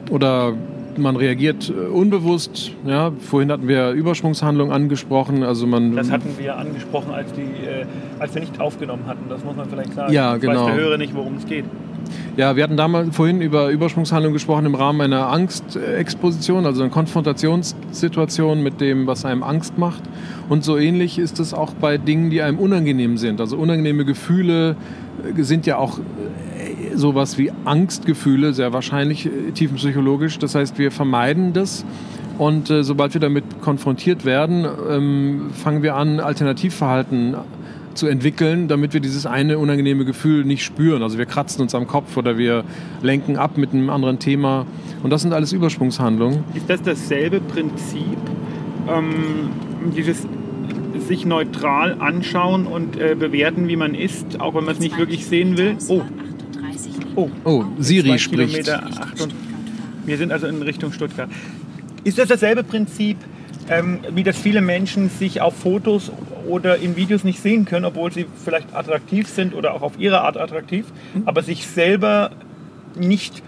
oder 0.09 0.55
man 1.01 1.15
reagiert 1.15 1.69
äh, 1.69 1.87
unbewusst. 1.87 2.71
Ja, 2.85 3.11
vorhin 3.19 3.51
hatten 3.51 3.67
wir 3.67 3.91
Überschwungshandlung 3.91 4.71
angesprochen, 4.71 5.43
also 5.43 5.67
man 5.67 5.95
Das 5.95 6.11
hatten 6.11 6.35
wir 6.37 6.57
angesprochen, 6.57 7.13
als, 7.13 7.33
die, 7.33 7.41
äh, 7.41 7.85
als 8.19 8.33
wir 8.33 8.41
nicht 8.41 8.59
aufgenommen 8.59 9.05
hatten. 9.07 9.25
Das 9.29 9.43
muss 9.43 9.55
man 9.55 9.69
vielleicht 9.69 9.93
sagen. 9.93 10.13
Ja, 10.13 10.37
genau. 10.37 10.65
weiß 10.65 10.75
der 10.75 10.75
Hörer 10.75 10.97
nicht, 10.97 11.15
worum 11.15 11.35
es 11.35 11.45
geht. 11.45 11.65
Ja, 12.37 12.55
wir 12.55 12.63
hatten 12.63 12.77
damals 12.77 13.15
vorhin 13.15 13.41
über 13.41 13.69
Übersprungshandlung 13.69 14.33
gesprochen 14.33 14.65
im 14.65 14.75
Rahmen 14.75 15.01
einer 15.01 15.27
Angstexposition, 15.27 16.65
also 16.65 16.81
einer 16.81 16.91
Konfrontationssituation 16.91 18.63
mit 18.63 18.81
dem, 18.81 19.07
was 19.07 19.25
einem 19.25 19.43
Angst 19.43 19.77
macht. 19.77 20.03
Und 20.47 20.63
so 20.63 20.77
ähnlich 20.77 21.19
ist 21.19 21.39
es 21.39 21.53
auch 21.53 21.73
bei 21.73 21.97
Dingen, 21.97 22.29
die 22.29 22.41
einem 22.41 22.59
unangenehm 22.59 23.17
sind. 23.17 23.41
Also 23.41 23.57
unangenehme 23.57 24.05
Gefühle 24.05 24.75
äh, 25.37 25.43
sind 25.43 25.65
ja 25.65 25.77
auch 25.77 25.99
äh, 25.99 26.95
sowas 26.95 27.37
wie 27.37 27.51
Angstgefühle, 27.65 28.53
sehr 28.53 28.73
wahrscheinlich 28.73 29.25
äh, 29.25 29.51
tiefenpsychologisch. 29.53 30.39
Das 30.39 30.55
heißt, 30.55 30.77
wir 30.77 30.91
vermeiden 30.91 31.53
das. 31.53 31.85
Und 32.37 32.69
äh, 32.69 32.83
sobald 32.83 33.13
wir 33.13 33.21
damit 33.21 33.43
konfrontiert 33.61 34.23
werden, 34.23 34.65
ähm, 34.89 35.49
fangen 35.53 35.83
wir 35.83 35.95
an, 35.95 36.21
Alternativverhalten 36.21 37.35
zu 37.99 38.07
entwickeln, 38.07 38.67
damit 38.67 38.93
wir 38.93 39.01
dieses 39.01 39.25
eine 39.25 39.59
unangenehme 39.59 40.05
Gefühl 40.05 40.45
nicht 40.45 40.63
spüren. 40.63 41.03
Also 41.03 41.17
wir 41.17 41.25
kratzen 41.25 41.61
uns 41.61 41.75
am 41.75 41.85
Kopf 41.85 42.17
oder 42.17 42.37
wir 42.37 42.63
lenken 43.01 43.37
ab 43.37 43.57
mit 43.57 43.73
einem 43.73 43.89
anderen 43.89 44.19
Thema. 44.19 44.65
Und 45.03 45.11
das 45.11 45.21
sind 45.21 45.33
alles 45.33 45.53
Übersprungshandlungen. 45.53 46.43
Ist 46.55 46.69
das 46.69 46.81
dasselbe 46.81 47.39
Prinzip, 47.41 48.17
ähm, 48.87 49.49
dieses 49.95 50.25
sich 51.07 51.25
neutral 51.25 51.97
anschauen 51.99 52.65
und 52.67 52.99
äh, 52.99 53.15
bewerten, 53.17 53.67
wie 53.67 53.75
man 53.75 53.95
ist, 53.95 54.39
auch 54.39 54.55
wenn 54.55 54.65
man 54.65 54.73
es 54.75 54.79
nicht 54.79 54.97
wirklich 54.97 55.25
sehen 55.25 55.57
will? 55.57 55.75
Oh, 55.87 56.01
oh, 57.15 57.29
oh 57.43 57.63
Siri 57.79 58.17
spricht. 58.17 58.65
Kilometer 58.65 58.83
wir 60.05 60.17
sind 60.17 60.31
also 60.31 60.47
in 60.47 60.61
Richtung 60.61 60.91
Stuttgart. 60.91 61.29
Ist 62.03 62.17
das 62.17 62.29
dasselbe 62.29 62.63
Prinzip, 62.63 63.17
ähm, 63.69 63.99
wie 64.11 64.23
das 64.23 64.37
viele 64.37 64.61
Menschen 64.61 65.09
sich 65.09 65.41
auf 65.41 65.55
Fotos 65.55 66.11
oder 66.47 66.77
in 66.77 66.95
Videos 66.95 67.23
nicht 67.23 67.41
sehen 67.41 67.65
können, 67.65 67.85
obwohl 67.85 68.11
sie 68.11 68.25
vielleicht 68.43 68.75
attraktiv 68.75 69.27
sind 69.27 69.53
oder 69.53 69.73
auch 69.73 69.81
auf 69.81 69.99
ihre 69.99 70.21
Art 70.21 70.37
attraktiv, 70.37 70.85
mhm. 71.13 71.23
aber 71.25 71.43
sich 71.43 71.67
selber 71.67 72.31
nicht 72.95 73.43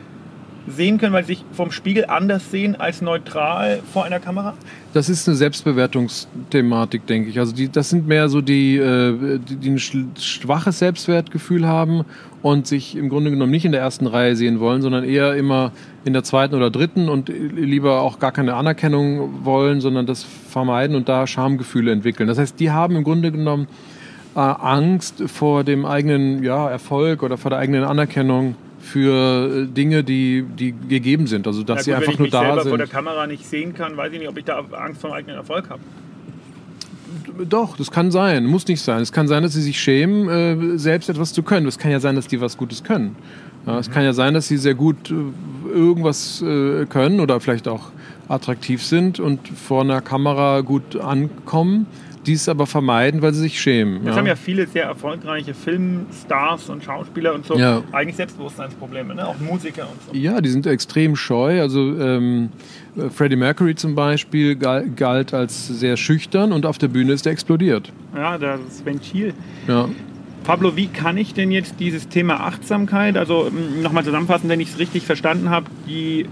sehen 0.71 0.97
können, 0.97 1.13
weil 1.13 1.23
sie 1.23 1.33
sich 1.33 1.45
vom 1.53 1.71
Spiegel 1.71 2.05
anders 2.05 2.51
sehen 2.51 2.75
als 2.75 3.01
neutral 3.01 3.81
vor 3.93 4.05
einer 4.05 4.19
Kamera? 4.19 4.53
Das 4.93 5.09
ist 5.09 5.27
eine 5.27 5.37
Selbstbewertungsthematik, 5.37 7.05
denke 7.07 7.29
ich. 7.29 7.39
Also 7.39 7.53
die, 7.53 7.69
das 7.69 7.89
sind 7.89 8.07
mehr 8.07 8.29
so 8.29 8.41
die, 8.41 8.77
äh, 8.77 9.39
die, 9.39 9.55
die 9.55 9.69
ein 9.69 9.79
schwaches 9.79 10.79
Selbstwertgefühl 10.79 11.67
haben 11.67 12.03
und 12.41 12.67
sich 12.67 12.95
im 12.95 13.09
Grunde 13.09 13.29
genommen 13.29 13.51
nicht 13.51 13.65
in 13.65 13.71
der 13.71 13.81
ersten 13.81 14.07
Reihe 14.07 14.35
sehen 14.35 14.59
wollen, 14.59 14.81
sondern 14.81 15.03
eher 15.03 15.35
immer 15.35 15.71
in 16.03 16.13
der 16.13 16.23
zweiten 16.23 16.55
oder 16.55 16.71
dritten 16.71 17.09
und 17.09 17.29
lieber 17.29 18.01
auch 18.01 18.19
gar 18.19 18.31
keine 18.31 18.55
Anerkennung 18.55 19.45
wollen, 19.45 19.81
sondern 19.81 20.05
das 20.05 20.23
vermeiden 20.23 20.95
und 20.95 21.07
da 21.07 21.27
Schamgefühle 21.27 21.91
entwickeln. 21.91 22.27
Das 22.27 22.37
heißt, 22.37 22.59
die 22.59 22.71
haben 22.71 22.95
im 22.95 23.03
Grunde 23.03 23.31
genommen 23.31 23.67
äh, 24.35 24.39
Angst 24.39 25.23
vor 25.27 25.63
dem 25.63 25.85
eigenen 25.85 26.43
ja, 26.43 26.69
Erfolg 26.69 27.23
oder 27.23 27.37
vor 27.37 27.49
der 27.49 27.59
eigenen 27.59 27.83
Anerkennung 27.83 28.55
für 28.81 29.63
äh, 29.63 29.67
Dinge, 29.67 30.03
die, 30.03 30.43
die 30.43 30.73
gegeben 30.73 31.27
sind. 31.27 31.47
Also 31.47 31.63
dass 31.63 31.85
ja, 31.85 31.95
gut, 31.95 32.03
sie 32.05 32.09
einfach 32.09 32.19
nur 32.19 32.29
da 32.29 32.39
sind. 32.39 32.41
Wenn 32.41 32.49
ich 32.49 32.51
mich 32.51 32.61
selber 32.63 32.69
vor 32.69 32.77
der 32.77 32.87
Kamera 32.87 33.27
nicht 33.27 33.45
sehen 33.45 33.73
kann, 33.73 33.97
weiß 33.97 34.11
ich 34.13 34.19
nicht, 34.19 34.29
ob 34.29 34.37
ich 34.37 34.45
da 34.45 34.59
Angst 34.71 35.01
vor 35.01 35.13
eigenen 35.13 35.37
Erfolg 35.37 35.69
habe. 35.69 35.81
Doch, 37.47 37.77
das 37.77 37.91
kann 37.91 38.11
sein, 38.11 38.45
muss 38.45 38.67
nicht 38.67 38.81
sein. 38.81 39.01
Es 39.01 39.11
kann 39.11 39.27
sein, 39.27 39.43
dass 39.43 39.53
sie 39.53 39.61
sich 39.61 39.79
schämen, 39.79 40.29
äh, 40.29 40.77
selbst 40.77 41.09
etwas 41.09 41.33
zu 41.33 41.43
können. 41.43 41.67
Es 41.67 41.77
kann 41.77 41.91
ja 41.91 41.99
sein, 41.99 42.15
dass 42.15 42.27
die 42.27 42.41
was 42.41 42.57
Gutes 42.57 42.83
können. 42.83 43.15
Es 43.65 43.91
kann 43.91 44.03
ja 44.03 44.13
sein, 44.13 44.33
dass 44.33 44.47
sie 44.47 44.57
sehr 44.57 44.73
gut 44.73 45.11
äh, 45.11 45.71
irgendwas 45.71 46.43
können 46.89 47.19
oder 47.19 47.39
vielleicht 47.39 47.67
auch 47.67 47.91
attraktiv 48.27 48.83
sind 48.83 49.19
und 49.19 49.47
vor 49.47 49.81
einer 49.81 50.01
Kamera 50.01 50.61
gut 50.61 50.95
ankommen 50.95 51.85
die 52.25 52.33
es 52.33 52.47
aber 52.47 52.67
vermeiden, 52.67 53.21
weil 53.21 53.33
sie 53.33 53.41
sich 53.41 53.59
schämen. 53.59 54.05
Das 54.05 54.13
ja. 54.13 54.19
haben 54.19 54.27
ja 54.27 54.35
viele 54.35 54.67
sehr 54.67 54.85
erfolgreiche 54.85 55.53
Filmstars 55.53 56.69
und 56.69 56.83
Schauspieler 56.83 57.33
und 57.33 57.45
so 57.45 57.57
ja. 57.57 57.83
eigentlich 57.91 58.15
Selbstbewusstseinsprobleme, 58.15 59.15
ne? 59.15 59.27
auch 59.27 59.39
Musiker 59.39 59.87
und 59.89 60.01
so. 60.03 60.17
Ja, 60.17 60.39
die 60.39 60.49
sind 60.49 60.67
extrem 60.67 61.15
scheu. 61.15 61.61
Also 61.61 61.79
ähm, 61.99 62.49
Freddie 63.09 63.35
Mercury 63.35 63.75
zum 63.75 63.95
Beispiel 63.95 64.55
galt 64.55 65.33
als 65.33 65.67
sehr 65.67 65.97
schüchtern 65.97 66.51
und 66.51 66.65
auf 66.65 66.77
der 66.77 66.89
Bühne 66.89 67.13
ist 67.13 67.25
er 67.25 67.31
explodiert. 67.31 67.91
Ja, 68.15 68.37
das 68.37 68.85
Ventil. 68.85 69.33
Ja. 69.67 69.89
Pablo, 70.43 70.75
wie 70.75 70.87
kann 70.87 71.17
ich 71.17 71.33
denn 71.33 71.51
jetzt 71.51 71.75
dieses 71.79 72.07
Thema 72.09 72.41
Achtsamkeit, 72.41 73.15
also 73.15 73.51
nochmal 73.81 74.03
zusammenfassen, 74.03 74.49
wenn 74.49 74.59
ich 74.59 74.69
es 74.69 74.79
richtig 74.79 75.05
verstanden 75.05 75.49
habe, 75.49 75.67
die 75.87 76.25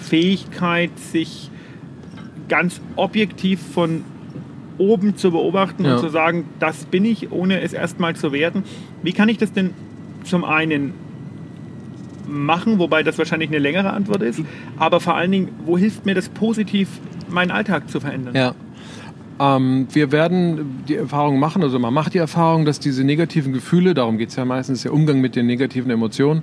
Fähigkeit, 0.00 0.90
sich 0.98 1.50
ganz 2.48 2.80
objektiv 2.96 3.60
von 3.60 4.04
oben 4.78 5.16
zu 5.16 5.30
beobachten 5.30 5.84
ja. 5.84 5.94
und 5.94 6.00
zu 6.00 6.08
sagen, 6.08 6.44
das 6.58 6.84
bin 6.84 7.04
ich, 7.04 7.30
ohne 7.32 7.60
es 7.60 7.72
erstmal 7.72 8.16
zu 8.16 8.32
werten. 8.32 8.64
Wie 9.02 9.12
kann 9.12 9.28
ich 9.28 9.38
das 9.38 9.52
denn 9.52 9.70
zum 10.24 10.44
einen 10.44 10.94
machen, 12.26 12.78
wobei 12.78 13.02
das 13.02 13.18
wahrscheinlich 13.18 13.50
eine 13.50 13.58
längere 13.58 13.92
Antwort 13.92 14.22
ist, 14.22 14.40
aber 14.78 15.00
vor 15.00 15.14
allen 15.14 15.30
Dingen, 15.30 15.48
wo 15.64 15.76
hilft 15.76 16.06
mir 16.06 16.14
das 16.14 16.28
positiv, 16.28 16.88
meinen 17.28 17.50
Alltag 17.50 17.90
zu 17.90 18.00
verändern? 18.00 18.34
Ja. 18.34 18.54
Ähm, 19.38 19.88
wir 19.92 20.12
werden 20.12 20.84
die 20.88 20.94
Erfahrung 20.94 21.38
machen, 21.38 21.62
also 21.62 21.78
man 21.78 21.92
macht 21.92 22.14
die 22.14 22.18
Erfahrung, 22.18 22.64
dass 22.64 22.78
diese 22.78 23.04
negativen 23.04 23.52
Gefühle, 23.52 23.94
darum 23.94 24.16
geht 24.16 24.28
es 24.28 24.36
ja 24.36 24.44
meistens, 24.44 24.82
der 24.82 24.92
Umgang 24.92 25.20
mit 25.20 25.34
den 25.36 25.46
negativen 25.46 25.90
Emotionen, 25.90 26.42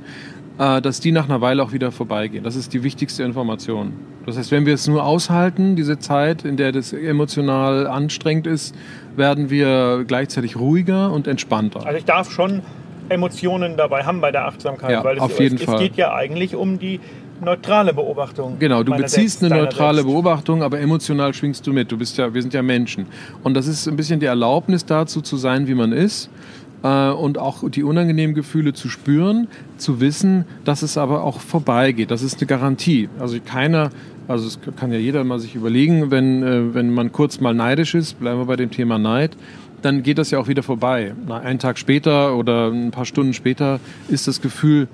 dass 0.62 1.00
die 1.00 1.12
nach 1.12 1.26
einer 1.26 1.42
Weile 1.42 1.64
auch 1.64 1.72
wieder 1.72 1.92
vorbeigehen. 1.92 2.44
Das 2.44 2.56
ist 2.56 2.72
die 2.72 2.84
wichtigste 2.84 3.24
Information. 3.24 3.94
Das 4.28 4.38
heißt, 4.38 4.52
wenn 4.52 4.68
wir 4.68 4.76
es 4.76 4.88
nur 4.88 5.04
aushalten, 5.04 5.76
diese 5.76 5.98
Zeit, 5.98 6.46
in 6.46 6.56
der 6.56 6.72
das 6.72 6.94
emotional 6.94 7.88
anstrengend 7.88 8.46
ist, 8.46 8.76
werden 9.16 9.50
wir 9.50 10.04
gleichzeitig 10.06 10.58
ruhiger 10.58 11.12
und 11.12 11.26
entspannter. 11.26 11.84
Also 11.84 11.98
ich 11.98 12.06
darf 12.06 12.32
schon 12.32 12.62
Emotionen 13.10 13.76
dabei 13.76 14.04
haben 14.04 14.22
bei 14.22 14.32
der 14.32 14.46
Achtsamkeit, 14.46 14.92
ja, 14.92 15.04
weil 15.04 15.18
es, 15.18 15.22
auf 15.24 15.40
jeden 15.40 15.56
es, 15.56 15.64
Fall. 15.64 15.76
es 15.76 15.82
geht 15.82 15.96
ja 15.96 16.14
eigentlich 16.14 16.56
um 16.56 16.78
die 16.78 17.00
neutrale 17.44 17.94
Beobachtung. 17.94 18.58
Genau, 18.60 18.84
du 18.84 18.92
beziehst 18.96 19.40
selbst, 19.40 19.44
eine 19.52 19.64
neutrale 19.64 19.96
selbst. 19.96 20.12
Beobachtung, 20.12 20.62
aber 20.62 20.80
emotional 20.80 21.34
schwingst 21.34 21.66
du 21.66 21.74
mit. 21.74 21.92
Du 21.92 21.98
bist 21.98 22.18
ja, 22.20 22.32
wir 22.32 22.42
sind 22.42 22.54
ja 22.54 22.62
Menschen. 22.62 23.08
Und 23.42 23.56
das 23.56 23.66
ist 23.66 23.88
ein 23.88 23.96
bisschen 23.96 24.20
die 24.20 24.28
Erlaubnis 24.28 24.86
dazu 24.86 25.22
zu 25.22 25.38
sein, 25.38 25.68
wie 25.68 25.74
man 25.74 25.92
ist 25.92 26.30
äh, 26.30 26.71
und 26.88 27.38
auch 27.38 27.70
die 27.70 27.84
unangenehmen 27.84 28.36
Gefühle 28.36 28.74
zu 28.74 28.90
spüren, 28.90 29.48
zu 29.78 30.00
wissen, 30.00 30.46
dass 30.66 30.82
es 30.82 30.98
aber 30.98 31.24
auch 31.24 31.40
vorbeigeht. 31.40 32.10
Das 32.10 32.24
ist 32.24 32.40
eine 32.40 32.48
Garantie. 32.48 33.10
Also 33.20 33.38
keiner, 33.44 33.92
also 34.28 34.48
es 34.48 34.60
kann 34.78 34.92
ja 34.92 34.98
jeder 34.98 35.24
mal 35.24 35.40
sich 35.40 35.56
überlegen, 35.56 36.10
wenn, 36.10 36.44
äh, 36.44 36.74
wenn 36.74 36.92
man 36.92 37.12
kurz 37.12 37.40
mal 37.40 37.54
neidisch 37.54 37.94
ist, 37.94 38.20
bleiben 38.20 38.40
wir 38.40 38.46
bei 38.46 38.56
dem 38.56 38.72
Thema 38.72 38.98
Neid, 38.98 39.38
dann 39.82 40.04
geht 40.04 40.18
das 40.18 40.32
ja 40.32 40.40
auch 40.40 40.48
wieder 40.48 40.64
vorbei. 40.64 41.14
Einen 41.30 41.60
Tag 41.60 41.78
später 41.78 42.36
oder 42.36 42.70
ein 42.70 42.92
paar 42.92 43.06
Stunden 43.06 43.34
später 43.34 43.80
ist 44.10 44.28
das 44.28 44.42
Gefühl 44.42 44.88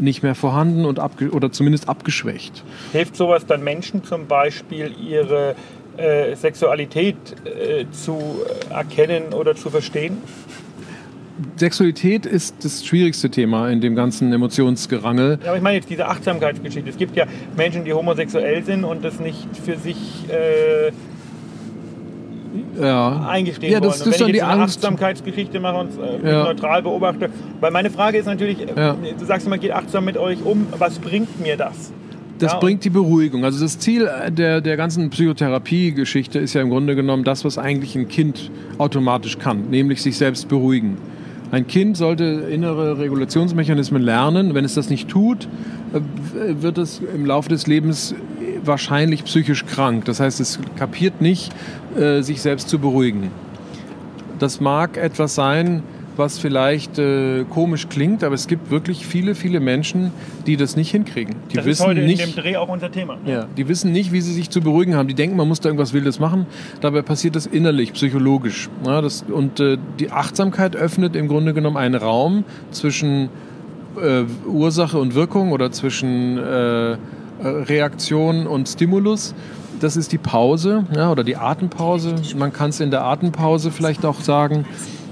nicht 0.00 0.22
mehr 0.22 0.34
vorhanden 0.34 0.84
und 0.84 0.98
abge 0.98 1.30
oder 1.30 1.52
zumindest 1.52 1.88
abgeschwächt. 1.88 2.64
Hilft 2.92 3.16
sowas 3.16 3.46
dann 3.46 3.62
Menschen 3.62 4.02
zum 4.02 4.26
Beispiel 4.26 4.92
ihre 5.00 5.54
äh, 5.96 6.34
Sexualität 6.34 7.16
äh, 7.44 7.84
zu 7.90 8.18
erkennen 8.70 9.32
oder 9.32 9.54
zu 9.54 9.70
verstehen? 9.70 10.18
Sexualität 11.56 12.26
ist 12.26 12.64
das 12.64 12.86
schwierigste 12.86 13.28
Thema 13.28 13.68
in 13.68 13.80
dem 13.80 13.96
ganzen 13.96 14.32
Emotionsgerangel. 14.32 15.38
Ja, 15.42 15.48
aber 15.48 15.56
ich 15.56 15.62
meine 15.62 15.76
jetzt 15.76 15.90
diese 15.90 16.06
Achtsamkeitsgeschichte. 16.06 16.88
Es 16.88 16.96
gibt 16.96 17.16
ja 17.16 17.24
Menschen, 17.56 17.84
die 17.84 17.92
homosexuell 17.92 18.62
sind 18.64 18.84
und 18.84 19.04
das 19.04 19.18
nicht 19.18 19.48
für 19.64 19.76
sich 19.76 19.96
äh, 20.28 20.92
ja. 22.80 23.26
eingestehen 23.28 23.72
ja, 23.72 23.80
das 23.80 24.00
wollen. 24.00 24.08
Und 24.08 24.14
ist 24.14 24.20
wenn 24.20 24.28
ich 24.28 24.34
jetzt 24.34 24.44
eine 24.44 24.62
Angst. 24.62 24.76
Achtsamkeitsgeschichte 24.76 25.60
mache 25.60 25.76
und 25.78 25.90
äh, 25.98 26.30
ja. 26.30 26.44
neutral 26.44 26.82
beobachte, 26.82 27.30
weil 27.60 27.70
meine 27.72 27.90
Frage 27.90 28.18
ist 28.18 28.26
natürlich, 28.26 28.60
äh, 28.60 28.72
ja. 28.76 28.96
du 29.18 29.24
sagst 29.24 29.46
immer, 29.46 29.58
geht 29.58 29.72
achtsam 29.72 30.04
mit 30.04 30.16
euch 30.16 30.38
um, 30.44 30.66
was 30.78 30.98
bringt 31.00 31.40
mir 31.40 31.56
das? 31.56 31.92
Das 32.38 32.58
bringt 32.58 32.84
die 32.84 32.90
Beruhigung. 32.90 33.44
Also 33.44 33.60
das 33.60 33.78
Ziel 33.78 34.10
der, 34.28 34.60
der 34.60 34.76
ganzen 34.76 35.08
Psychotherapie-Geschichte 35.08 36.40
ist 36.40 36.52
ja 36.52 36.62
im 36.62 36.70
Grunde 36.70 36.94
genommen 36.94 37.24
das, 37.24 37.44
was 37.44 37.58
eigentlich 37.58 37.94
ein 37.96 38.08
Kind 38.08 38.50
automatisch 38.76 39.38
kann, 39.38 39.70
nämlich 39.70 40.02
sich 40.02 40.16
selbst 40.16 40.48
beruhigen. 40.48 40.98
Ein 41.54 41.68
Kind 41.68 41.96
sollte 41.96 42.24
innere 42.24 42.98
Regulationsmechanismen 42.98 44.02
lernen. 44.02 44.54
Wenn 44.54 44.64
es 44.64 44.74
das 44.74 44.90
nicht 44.90 45.08
tut, 45.08 45.46
äh, 45.92 46.00
wird 46.60 46.78
es 46.78 47.00
im 47.14 47.24
Laufe 47.24 47.48
des 47.48 47.68
Lebens 47.68 48.12
wahrscheinlich 48.64 49.22
psychisch 49.22 49.64
krank. 49.64 50.04
Das 50.06 50.18
heißt, 50.18 50.40
es 50.40 50.58
kapiert 50.76 51.20
nicht, 51.20 51.52
äh, 51.96 52.22
sich 52.22 52.42
selbst 52.42 52.68
zu 52.68 52.80
beruhigen. 52.80 53.30
Das 54.40 54.60
mag 54.60 54.96
etwas 54.96 55.36
sein, 55.36 55.84
was 56.16 56.38
vielleicht 56.38 56.98
äh, 56.98 57.44
komisch 57.44 57.88
klingt, 57.88 58.22
aber 58.22 58.34
es 58.34 58.46
gibt 58.46 58.70
wirklich 58.70 59.06
viele, 59.06 59.34
viele 59.34 59.60
Menschen, 59.60 60.12
die 60.46 60.56
das 60.56 60.76
nicht 60.76 60.90
hinkriegen. 60.90 61.34
Die 61.50 61.56
das 61.56 61.64
wissen 61.64 61.82
ist 61.82 61.86
heute 61.86 62.00
nicht, 62.02 62.20
in 62.20 62.30
dem 62.30 62.42
Dreh 62.42 62.56
auch 62.56 62.68
unser 62.68 62.90
Thema. 62.90 63.16
Ne? 63.24 63.32
Ja, 63.32 63.46
die 63.56 63.68
wissen 63.68 63.92
nicht, 63.92 64.12
wie 64.12 64.20
sie 64.20 64.32
sich 64.32 64.50
zu 64.50 64.60
beruhigen 64.60 64.94
haben. 64.94 65.08
Die 65.08 65.14
denken, 65.14 65.36
man 65.36 65.48
muss 65.48 65.60
da 65.60 65.68
irgendwas 65.68 65.92
Wildes 65.92 66.20
machen. 66.20 66.46
Dabei 66.80 67.02
passiert 67.02 67.36
das 67.36 67.46
innerlich, 67.46 67.92
psychologisch. 67.92 68.68
Ja, 68.84 69.00
das, 69.00 69.22
und 69.22 69.60
äh, 69.60 69.78
die 69.98 70.10
Achtsamkeit 70.10 70.76
öffnet 70.76 71.16
im 71.16 71.28
Grunde 71.28 71.54
genommen 71.54 71.76
einen 71.76 71.96
Raum 71.96 72.44
zwischen 72.70 73.28
äh, 74.00 74.24
Ursache 74.46 74.98
und 74.98 75.14
Wirkung 75.14 75.52
oder 75.52 75.72
zwischen 75.72 76.38
äh, 76.38 76.96
Reaktion 77.42 78.46
und 78.46 78.68
Stimulus. 78.68 79.34
Das 79.80 79.96
ist 79.96 80.12
die 80.12 80.18
Pause 80.18 80.84
ja, 80.94 81.10
oder 81.10 81.24
die 81.24 81.36
Atempause. 81.36 82.14
Man 82.36 82.52
kann 82.52 82.70
es 82.70 82.80
in 82.80 82.90
der 82.90 83.04
Atempause 83.04 83.70
vielleicht 83.70 84.04
auch 84.04 84.20
sagen 84.20 84.64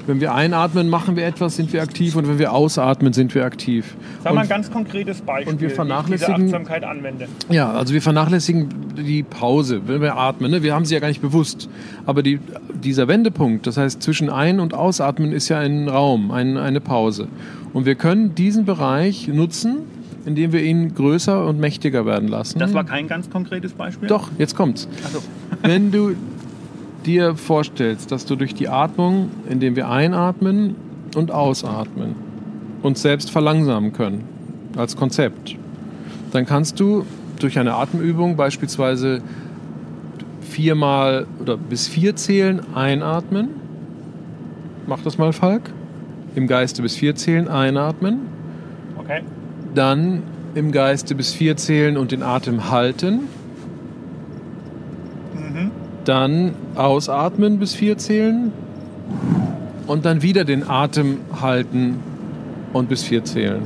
Wenn 0.07 0.21
wir 0.21 0.35
einatmen, 0.35 0.89
machen 0.89 1.15
wir 1.17 1.25
etwas, 1.25 1.57
sind 1.57 1.73
wir 1.73 1.83
aktiv 1.83 2.17
und 2.17 2.27
wenn 2.29 2.39
wir 2.39 2.53
ausatmen, 2.53 3.13
sind 3.13 3.35
wir 3.35 3.45
aktiv. 3.45 3.95
Sag 4.25 4.35
mal 4.35 4.43
ein 4.43 4.49
ganz 4.49 4.71
konkretes 4.71 5.21
Beispiel, 5.21 5.53
und 5.53 5.61
wir 5.61 5.69
wie 5.69 5.73
ich 5.73 5.79
vernachlässigen- 5.79 6.37
diese 6.37 6.57
Achtsamkeit 6.57 6.85
anwende. 6.85 7.29
Ja, 7.51 7.71
also 7.73 7.95
wir 7.95 8.03
vernachlässigen 8.03 8.69
die 8.97 9.23
Pause, 9.23 9.83
wenn 9.87 10.01
wir 10.01 10.17
atmen. 10.17 10.51
Ne? 10.51 10.63
Wir 10.63 10.75
haben 10.75 10.85
sie 10.85 10.95
ja 10.95 11.01
gar 11.01 11.09
nicht 11.09 11.23
bewusst. 11.23 11.69
Aber 12.05 12.23
die, 12.23 12.41
dieser 12.75 13.07
Wendepunkt, 13.07 13.67
das 13.67 13.77
heißt 13.77 14.03
zwischen 14.03 14.29
Ein- 14.29 14.59
und 14.59 14.75
Ausatmen, 14.75 15.33
ist 15.33 15.49
ja 15.49 15.59
ein 15.61 15.89
Raum, 15.89 16.31
ein, 16.31 16.57
eine 16.57 16.81
Pause. 16.81 17.29
Und 17.73 17.87
wir 17.87 17.95
können 17.95 18.35
diesen 18.35 18.65
Bereich 18.65 19.29
nutzen, 19.29 19.79
indem 20.25 20.53
wir 20.53 20.63
ihn 20.63 20.95
größer 20.95 21.47
und 21.47 21.59
mächtiger 21.59 22.07
werden 22.07 22.29
lassen. 22.29 22.59
Das 22.59 22.75
war 22.75 22.85
kein 22.85 23.09
ganz 23.09 23.31
konkretes 23.31 23.73
Beispiel? 23.73 24.09
Doch, 24.09 24.31
jetzt 24.39 24.55
kommt's. 24.57 24.89
So. 25.13 25.23
Wenn 25.63 25.91
du 25.91 26.15
dir 27.07 27.37
vorstellst, 27.37 28.13
dass 28.13 28.27
du 28.27 28.37
durch 28.37 28.55
die 28.55 28.69
Atmung, 28.69 29.31
indem 29.49 29.77
wir 29.77 29.89
einatmen 29.89 30.77
und 31.17 31.31
ausatmen, 31.31 32.15
uns 32.83 33.03
selbst 33.03 33.31
verlangsamen 33.31 33.93
können, 33.93 34.25
als 34.77 34.97
Konzept, 34.97 35.57
dann 36.33 36.47
kannst 36.47 36.81
du 36.81 37.05
durch 37.39 37.59
eine 37.59 37.75
Atemübung 37.75 38.37
beispielsweise 38.37 39.21
viermal 40.41 41.27
oder 41.41 41.57
bis 41.57 41.89
vier 41.89 42.17
zählen 42.17 42.61
einatmen. 42.75 43.49
Mach 44.87 45.01
das 45.03 45.19
mal, 45.19 45.33
Falk. 45.33 45.63
Im 46.35 46.47
Geiste 46.47 46.83
bis 46.83 46.97
vier 46.97 47.15
zählen 47.15 47.49
einatmen. 47.49 48.21
Okay. 48.97 49.23
Dann 49.75 50.23
im 50.55 50.73
Geiste 50.73 51.15
bis 51.15 51.33
vier 51.33 51.57
zählen 51.57 51.97
und 51.97 52.13
den 52.13 52.23
Atem 52.23 52.71
halten. 52.71 53.21
Dann 56.05 56.55
ausatmen 56.75 57.59
bis 57.59 57.75
vier 57.75 57.99
zählen. 57.99 58.53
Und 59.87 60.05
dann 60.05 60.23
wieder 60.23 60.45
den 60.45 60.69
Atem 60.69 61.19
halten 61.41 61.99
und 62.73 62.89
bis 62.89 63.03
vier 63.03 63.25
zählen. 63.25 63.63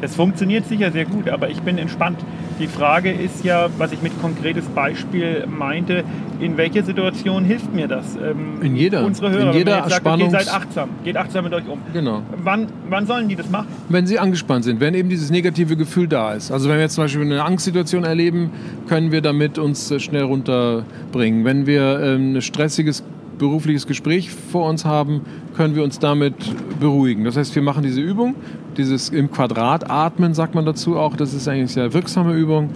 Das 0.00 0.16
funktioniert 0.16 0.66
sicher 0.66 0.90
sehr 0.90 1.04
gut, 1.04 1.28
aber 1.28 1.48
ich 1.48 1.60
bin 1.62 1.78
entspannt. 1.78 2.18
Die 2.60 2.68
Frage 2.68 3.10
ist 3.10 3.44
ja, 3.44 3.68
was 3.78 3.90
ich 3.92 4.00
mit 4.00 4.12
konkretes 4.20 4.64
Beispiel 4.66 5.44
meinte, 5.46 6.04
in 6.40 6.56
welcher 6.56 6.84
Situation 6.84 7.44
hilft 7.44 7.74
mir 7.74 7.88
das? 7.88 8.16
Ähm, 8.16 8.62
In 8.62 8.76
jeder. 8.76 9.04
Unsere 9.04 9.30
Hörer, 9.30 9.50
In 9.50 9.58
jeder 9.58 9.88
sagt, 9.88 10.06
okay, 10.06 10.30
seid 10.30 10.52
achtsam, 10.52 10.90
geht 11.04 11.16
achtsam 11.16 11.44
mit 11.44 11.52
euch 11.54 11.66
um. 11.68 11.80
Genau. 11.92 12.22
Wann, 12.42 12.68
wann 12.88 13.06
sollen 13.06 13.28
die 13.28 13.34
das 13.36 13.50
machen? 13.50 13.66
Wenn 13.88 14.06
sie 14.06 14.18
angespannt 14.18 14.64
sind, 14.64 14.80
wenn 14.80 14.94
eben 14.94 15.08
dieses 15.08 15.30
negative 15.30 15.76
Gefühl 15.76 16.06
da 16.06 16.32
ist. 16.34 16.52
Also 16.52 16.68
wenn 16.68 16.76
wir 16.76 16.82
jetzt 16.82 16.94
zum 16.94 17.04
Beispiel 17.04 17.22
eine 17.22 17.44
Angstsituation 17.44 18.04
erleben, 18.04 18.50
können 18.88 19.10
wir 19.10 19.20
damit 19.20 19.58
uns 19.58 19.90
äh, 19.90 19.98
schnell 19.98 20.22
runterbringen. 20.22 21.44
Wenn 21.44 21.66
wir 21.66 22.00
ähm, 22.00 22.36
ein 22.36 22.42
stressiges 22.42 23.02
berufliches 23.38 23.86
Gespräch 23.86 24.30
vor 24.30 24.68
uns 24.68 24.84
haben, 24.84 25.22
können 25.56 25.74
wir 25.74 25.84
uns 25.84 25.98
damit 25.98 26.34
beruhigen. 26.80 27.24
Das 27.24 27.36
heißt, 27.36 27.54
wir 27.54 27.62
machen 27.62 27.82
diese 27.82 28.00
Übung, 28.00 28.34
dieses 28.76 29.08
im 29.08 29.30
Quadrat 29.30 29.90
atmen, 29.90 30.34
sagt 30.34 30.54
man 30.54 30.64
dazu 30.64 30.96
auch. 30.96 31.16
Das 31.16 31.34
ist 31.34 31.48
eigentlich 31.48 31.60
eine 31.60 31.68
sehr 31.68 31.94
wirksame 31.94 32.34
Übung. 32.34 32.70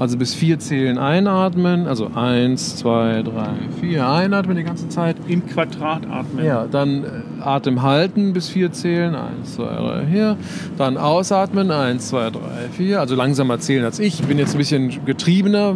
Also 0.00 0.16
bis 0.16 0.34
vier 0.34 0.58
zählen 0.58 0.96
einatmen, 0.96 1.86
also 1.86 2.10
eins, 2.14 2.76
zwei, 2.76 3.22
drei, 3.22 3.50
vier, 3.82 4.08
einatmen 4.08 4.56
die 4.56 4.64
ganze 4.64 4.88
Zeit. 4.88 5.16
Im 5.28 5.46
Quadrat 5.46 6.06
atmen. 6.10 6.42
Ja, 6.42 6.66
dann 6.70 7.04
äh, 7.04 7.42
Atem 7.42 7.82
halten 7.82 8.32
bis 8.32 8.48
vier 8.48 8.72
zählen. 8.72 9.14
Eins, 9.14 9.56
zwei, 9.56 9.76
drei, 9.76 10.06
vier. 10.06 10.36
Dann 10.78 10.96
ausatmen. 10.96 11.70
Eins, 11.70 12.08
zwei, 12.08 12.30
drei, 12.30 12.70
vier. 12.72 12.98
Also 12.98 13.14
langsamer 13.14 13.60
zählen 13.60 13.84
als 13.84 13.98
ich. 13.98 14.20
Ich 14.20 14.26
bin 14.26 14.38
jetzt 14.38 14.54
ein 14.54 14.58
bisschen 14.58 15.04
getriebener. 15.04 15.74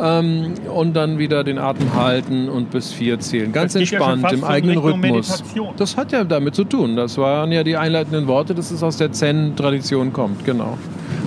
Ähm, 0.00 0.54
und 0.74 0.94
dann 0.96 1.18
wieder 1.18 1.44
den 1.44 1.58
Atem 1.58 1.94
halten 1.94 2.48
und 2.48 2.72
bis 2.72 2.92
vier 2.92 3.20
zählen. 3.20 3.52
Ganz 3.52 3.74
ja 3.74 3.80
entspannt, 3.80 4.22
fast 4.22 4.34
im 4.34 4.42
eigenen 4.42 4.78
Richtung 4.78 5.00
Rhythmus. 5.02 5.28
Meditation. 5.30 5.74
Das 5.76 5.96
hat 5.96 6.10
ja 6.10 6.24
damit 6.24 6.56
zu 6.56 6.64
tun. 6.64 6.96
Das 6.96 7.16
waren 7.16 7.52
ja 7.52 7.62
die 7.62 7.76
einleitenden 7.76 8.26
Worte, 8.26 8.56
dass 8.56 8.72
es 8.72 8.82
aus 8.82 8.96
der 8.96 9.12
Zen-Tradition 9.12 10.12
kommt. 10.12 10.44
Genau. 10.44 10.78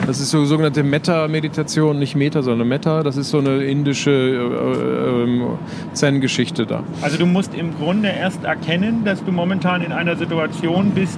Das 0.05 0.19
ist 0.19 0.29
so 0.29 0.45
sogenannte 0.45 0.83
Metta-Meditation, 0.83 1.97
nicht 1.97 2.15
Meta, 2.15 2.41
sondern 2.43 2.67
Metta. 2.67 3.01
Das 3.03 3.17
ist 3.17 3.29
so 3.29 3.39
eine 3.39 3.63
indische 3.63 4.11
äh, 4.11 5.23
ähm, 5.23 5.47
Zen-Geschichte 5.93 6.65
da. 6.65 6.83
Also 7.01 7.17
du 7.17 7.25
musst 7.25 7.55
im 7.55 7.75
Grunde 7.75 8.09
erst 8.09 8.43
erkennen, 8.43 9.03
dass 9.03 9.23
du 9.23 9.31
momentan 9.31 9.81
in 9.81 9.91
einer 9.91 10.15
Situation 10.15 10.91
bist, 10.91 11.17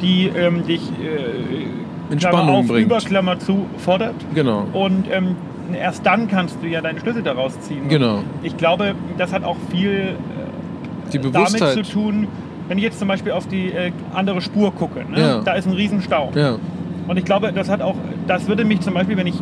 die 0.00 0.30
ähm, 0.36 0.66
dich 0.66 0.82
äh, 0.82 2.12
In 2.12 2.20
Spannung 2.20 2.56
auf, 2.56 2.66
bringt. 2.68 2.86
über 2.86 2.98
Klammer 2.98 3.38
zu 3.38 3.66
fordert. 3.78 4.14
Genau. 4.34 4.66
Und 4.72 5.06
ähm, 5.10 5.34
erst 5.74 6.06
dann 6.06 6.28
kannst 6.28 6.58
du 6.62 6.68
ja 6.68 6.80
deine 6.80 7.00
Schlüsse 7.00 7.22
daraus 7.22 7.58
ziehen. 7.60 7.88
Genau. 7.88 8.22
Ich 8.42 8.56
glaube, 8.56 8.94
das 9.16 9.32
hat 9.32 9.42
auch 9.44 9.56
viel 9.70 10.14
äh, 11.10 11.10
Die 11.12 11.18
damit 11.18 11.58
zu 11.58 11.82
tun, 11.82 12.28
wenn 12.68 12.78
ich 12.78 12.84
jetzt 12.84 12.98
zum 12.98 13.08
Beispiel 13.08 13.32
auf 13.32 13.48
die 13.48 13.72
äh, 13.72 13.90
andere 14.14 14.40
Spur 14.40 14.72
gucke. 14.72 15.00
Ne? 15.10 15.20
Ja. 15.20 15.40
Da 15.40 15.54
ist 15.54 15.66
ein 15.66 15.72
Riesenstau. 15.72 16.30
Ja. 16.34 16.56
Und 17.08 17.16
ich 17.16 17.24
glaube, 17.24 17.52
das 17.52 17.70
hat 17.70 17.80
auch, 17.80 17.96
das 18.28 18.46
würde 18.46 18.64
mich 18.64 18.80
zum 18.80 18.94
Beispiel, 18.94 19.16
wenn 19.16 19.26
ich 19.26 19.36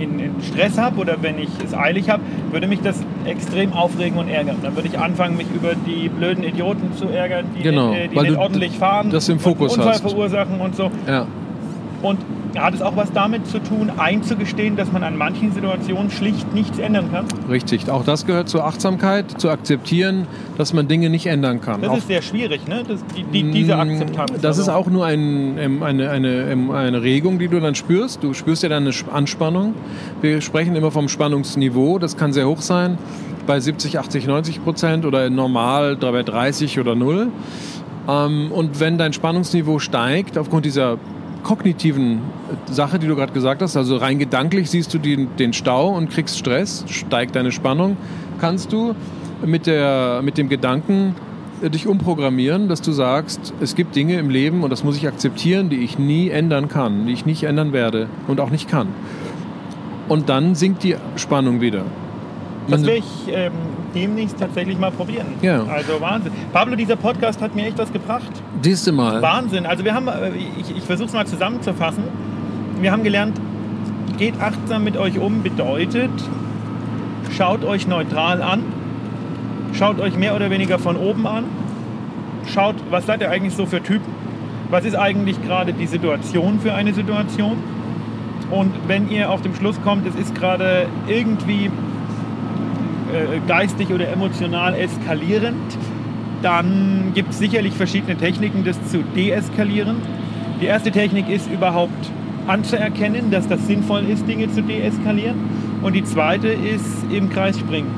in, 0.00 0.20
in, 0.20 0.42
Stress 0.42 0.78
habe 0.78 1.00
oder 1.00 1.16
wenn 1.22 1.38
ich 1.38 1.48
es 1.64 1.74
eilig 1.74 2.08
habe, 2.08 2.22
würde 2.52 2.68
mich 2.68 2.80
das 2.80 3.02
extrem 3.24 3.72
aufregen 3.72 4.18
und 4.18 4.28
ärgern. 4.28 4.56
Dann 4.62 4.76
würde 4.76 4.88
ich 4.88 4.98
anfangen, 4.98 5.36
mich 5.36 5.48
über 5.52 5.72
die 5.74 6.08
blöden 6.08 6.44
Idioten 6.44 6.92
zu 6.94 7.08
ärgern, 7.08 7.46
die, 7.56 7.62
Genau, 7.62 7.92
äh, 7.92 8.08
die 8.08 8.16
weil 8.16 8.30
nicht 8.30 8.38
ordentlich 8.38 8.78
fahren, 8.78 9.10
das 9.10 9.28
im 9.28 9.34
und 9.34 9.40
Fokus 9.40 9.76
Unfall 9.76 9.94
hast. 9.94 10.02
verursachen 10.02 10.60
und 10.60 10.76
so. 10.76 10.90
Ja. 11.06 11.26
Und 12.00 12.18
hat 12.56 12.74
es 12.74 12.82
auch 12.82 12.94
was 12.96 13.12
damit 13.12 13.46
zu 13.48 13.58
tun, 13.58 13.90
einzugestehen, 13.96 14.76
dass 14.76 14.92
man 14.92 15.02
an 15.02 15.16
manchen 15.16 15.52
Situationen 15.52 16.10
schlicht 16.10 16.54
nichts 16.54 16.78
ändern 16.78 17.10
kann? 17.12 17.24
Richtig. 17.50 17.90
Auch 17.90 18.04
das 18.04 18.24
gehört 18.24 18.48
zur 18.48 18.64
Achtsamkeit, 18.64 19.40
zu 19.40 19.50
akzeptieren, 19.50 20.26
dass 20.56 20.72
man 20.72 20.86
Dinge 20.86 21.10
nicht 21.10 21.26
ändern 21.26 21.60
kann. 21.60 21.80
Das 21.80 21.90
auch, 21.90 21.96
ist 21.98 22.06
sehr 22.06 22.22
schwierig, 22.22 22.66
ne? 22.68 22.82
Das, 22.86 23.00
die, 23.16 23.24
die, 23.24 23.50
diese 23.50 23.74
Mm, 23.76 23.80
Akzeptanz. 23.80 24.32
Das 24.40 24.58
ist 24.58 24.68
Also, 24.68 24.80
auch 24.80 24.86
nur 24.86 25.06
ein, 25.06 25.58
ähm, 25.58 25.82
eine, 25.82 26.10
eine, 26.10 26.50
ähm, 26.50 26.70
eine 26.70 27.02
Regung, 27.02 27.38
die 27.40 27.48
du 27.48 27.58
dann 27.60 27.74
spürst. 27.74 28.22
Du 28.22 28.32
spürst 28.32 28.62
ja 28.62 28.68
dann 28.68 28.84
eine 28.84 28.90
Sp- 28.94 29.10
Anspannung. 29.12 29.74
Wir 30.20 30.40
sprechen 30.40 30.76
immer 30.76 30.90
vom 30.92 31.08
Spannungsniveau. 31.08 31.98
Das 31.98 32.16
kann 32.16 32.32
sehr 32.32 32.48
hoch 32.48 32.60
sein, 32.60 32.96
bei 33.46 33.58
70, 33.58 33.98
80, 33.98 34.26
90 34.28 34.62
Prozent 34.62 35.04
oder 35.04 35.30
normal 35.30 35.96
bei 35.96 36.22
30 36.22 36.78
oder 36.78 36.94
0. 36.94 37.28
Ähm, 38.08 38.52
und 38.52 38.78
wenn 38.80 38.98
dein 38.98 39.12
Spannungsniveau 39.12 39.78
steigt, 39.80 40.38
aufgrund 40.38 40.64
dieser 40.64 40.96
kognitiven 41.42 42.20
Sache, 42.70 42.98
die 42.98 43.06
du 43.06 43.16
gerade 43.16 43.32
gesagt 43.32 43.62
hast, 43.62 43.76
also 43.76 43.96
rein 43.96 44.18
gedanklich 44.18 44.70
siehst 44.70 44.92
du 44.94 44.98
den, 44.98 45.36
den 45.36 45.52
Stau 45.52 45.88
und 45.88 46.10
kriegst 46.10 46.38
Stress, 46.38 46.84
steigt 46.88 47.36
deine 47.36 47.52
Spannung, 47.52 47.96
kannst 48.40 48.72
du 48.72 48.94
mit, 49.44 49.66
der, 49.66 50.20
mit 50.22 50.38
dem 50.38 50.48
Gedanken 50.48 51.14
äh, 51.62 51.70
dich 51.70 51.86
umprogrammieren, 51.86 52.68
dass 52.68 52.82
du 52.82 52.92
sagst, 52.92 53.54
es 53.60 53.74
gibt 53.74 53.96
Dinge 53.96 54.18
im 54.18 54.30
Leben 54.30 54.62
und 54.62 54.70
das 54.70 54.84
muss 54.84 54.96
ich 54.96 55.06
akzeptieren, 55.06 55.70
die 55.70 55.78
ich 55.78 55.98
nie 55.98 56.30
ändern 56.30 56.68
kann, 56.68 57.06
die 57.06 57.12
ich 57.12 57.26
nicht 57.26 57.44
ändern 57.44 57.72
werde 57.72 58.08
und 58.26 58.40
auch 58.40 58.50
nicht 58.50 58.68
kann. 58.68 58.88
Und 60.08 60.28
dann 60.28 60.54
sinkt 60.54 60.82
die 60.82 60.96
Spannung 61.16 61.60
wieder. 61.60 61.84
Das 62.68 62.80
Man- 62.80 62.88
will 62.88 62.96
ich 62.96 63.32
ähm, 63.34 63.52
demnächst 63.94 64.38
tatsächlich 64.38 64.78
mal 64.78 64.90
probieren. 64.90 65.26
Ja. 65.42 65.64
Also 65.64 66.00
Wahnsinn. 66.00 66.32
Pablo, 66.52 66.76
dieser 66.76 66.96
Podcast 66.96 67.40
hat 67.40 67.54
mir 67.54 67.66
echt 67.66 67.78
was 67.78 67.92
gebracht. 67.92 68.30
Siehste 68.62 68.92
mal. 68.92 69.22
Wahnsinn. 69.22 69.66
Also 69.66 69.84
wir 69.84 69.94
haben, 69.94 70.08
äh, 70.08 70.30
ich, 70.60 70.76
ich 70.76 70.82
versuche 70.82 71.08
es 71.08 71.14
mal 71.14 71.26
zusammenzufassen. 71.26 72.04
Wir 72.80 72.92
haben 72.92 73.02
gelernt, 73.02 73.40
geht 74.18 74.40
achtsam 74.40 74.84
mit 74.84 74.96
euch 74.96 75.18
um 75.18 75.42
bedeutet, 75.42 76.10
schaut 77.36 77.64
euch 77.64 77.86
neutral 77.88 78.42
an, 78.42 78.62
schaut 79.72 80.00
euch 80.00 80.16
mehr 80.16 80.34
oder 80.36 80.50
weniger 80.50 80.78
von 80.78 80.96
oben 80.96 81.26
an, 81.26 81.44
schaut, 82.52 82.76
was 82.90 83.06
seid 83.06 83.20
ihr 83.20 83.30
eigentlich 83.30 83.54
so 83.54 83.66
für 83.66 83.82
Typen, 83.82 84.12
was 84.70 84.84
ist 84.84 84.94
eigentlich 84.96 85.42
gerade 85.42 85.72
die 85.72 85.86
Situation 85.86 86.60
für 86.60 86.74
eine 86.74 86.94
Situation 86.94 87.56
und 88.50 88.72
wenn 88.86 89.10
ihr 89.10 89.30
auf 89.30 89.42
dem 89.42 89.54
Schluss 89.54 89.80
kommt, 89.82 90.06
es 90.06 90.14
ist 90.14 90.34
gerade 90.34 90.86
irgendwie 91.06 91.70
äh, 93.12 93.40
geistig 93.46 93.90
oder 93.90 94.08
emotional 94.08 94.74
eskalierend, 94.74 95.78
dann 96.42 97.12
gibt 97.14 97.30
es 97.30 97.38
sicherlich 97.38 97.74
verschiedene 97.74 98.16
Techniken, 98.16 98.64
das 98.64 98.76
zu 98.90 99.02
deeskalieren. 99.16 99.96
Die 100.60 100.66
erste 100.66 100.90
Technik 100.90 101.28
ist 101.28 101.50
überhaupt 101.50 102.10
anzuerkennen, 102.46 103.30
dass 103.30 103.46
das 103.48 103.66
sinnvoll 103.66 104.04
ist, 104.08 104.26
Dinge 104.26 104.50
zu 104.50 104.62
deeskalieren. 104.62 105.36
Und 105.82 105.94
die 105.94 106.04
zweite 106.04 106.48
ist 106.48 107.04
im 107.10 107.30
Kreis 107.30 107.58
springen. 107.58 107.90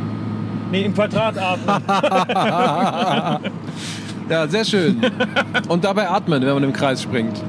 Nee, 0.71 0.85
im 0.85 0.95
Quadrat 0.95 1.37
atmen. 1.39 1.83
Ja, 4.31 4.47
sehr 4.47 4.65
schön. 4.65 5.01
Und 5.69 5.83
dabei 5.85 6.09
atmen, 6.09 6.41
wenn 6.43 6.55
man 6.55 6.63
im 6.63 6.73
Kreis 6.73 7.03
springt. 7.03 7.43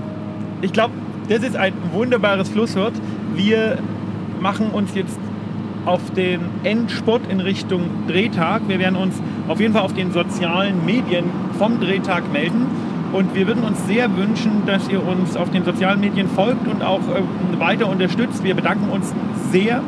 Ich 0.63 0.73
glaube, 0.73 0.95
das 1.29 1.43
ist 1.43 1.55
ein 1.55 1.73
wunderbares 1.93 2.49
Schlusswort. 2.49 2.93
Wir 3.35 3.77
machen 4.39 4.71
uns 4.71 4.95
jetzt 4.95 5.19
auf 5.85 6.11
den 6.11 6.41
Endspurt 6.63 7.21
in 7.29 7.39
Richtung 7.39 7.81
Drehtag. 8.07 8.61
Wir 8.67 8.79
werden 8.79 8.95
uns 8.95 9.15
auf 9.47 9.59
jeden 9.59 9.73
Fall 9.73 9.83
auf 9.83 9.93
den 9.93 10.11
sozialen 10.11 10.85
Medien 10.85 11.25
vom 11.57 11.79
Drehtag 11.79 12.31
melden. 12.31 12.67
Und 13.13 13.35
wir 13.35 13.45
würden 13.47 13.63
uns 13.63 13.85
sehr 13.87 14.15
wünschen, 14.15 14.63
dass 14.65 14.87
ihr 14.87 15.05
uns 15.05 15.35
auf 15.35 15.49
den 15.51 15.65
sozialen 15.65 15.99
Medien 15.99 16.29
folgt 16.29 16.67
und 16.67 16.81
auch 16.81 16.99
äh, 16.99 17.59
weiter 17.59 17.89
unterstützt. 17.89 18.43
Wir 18.43 18.55
bedanken 18.55 18.89
uns 18.89 19.13
sehr 19.51 19.81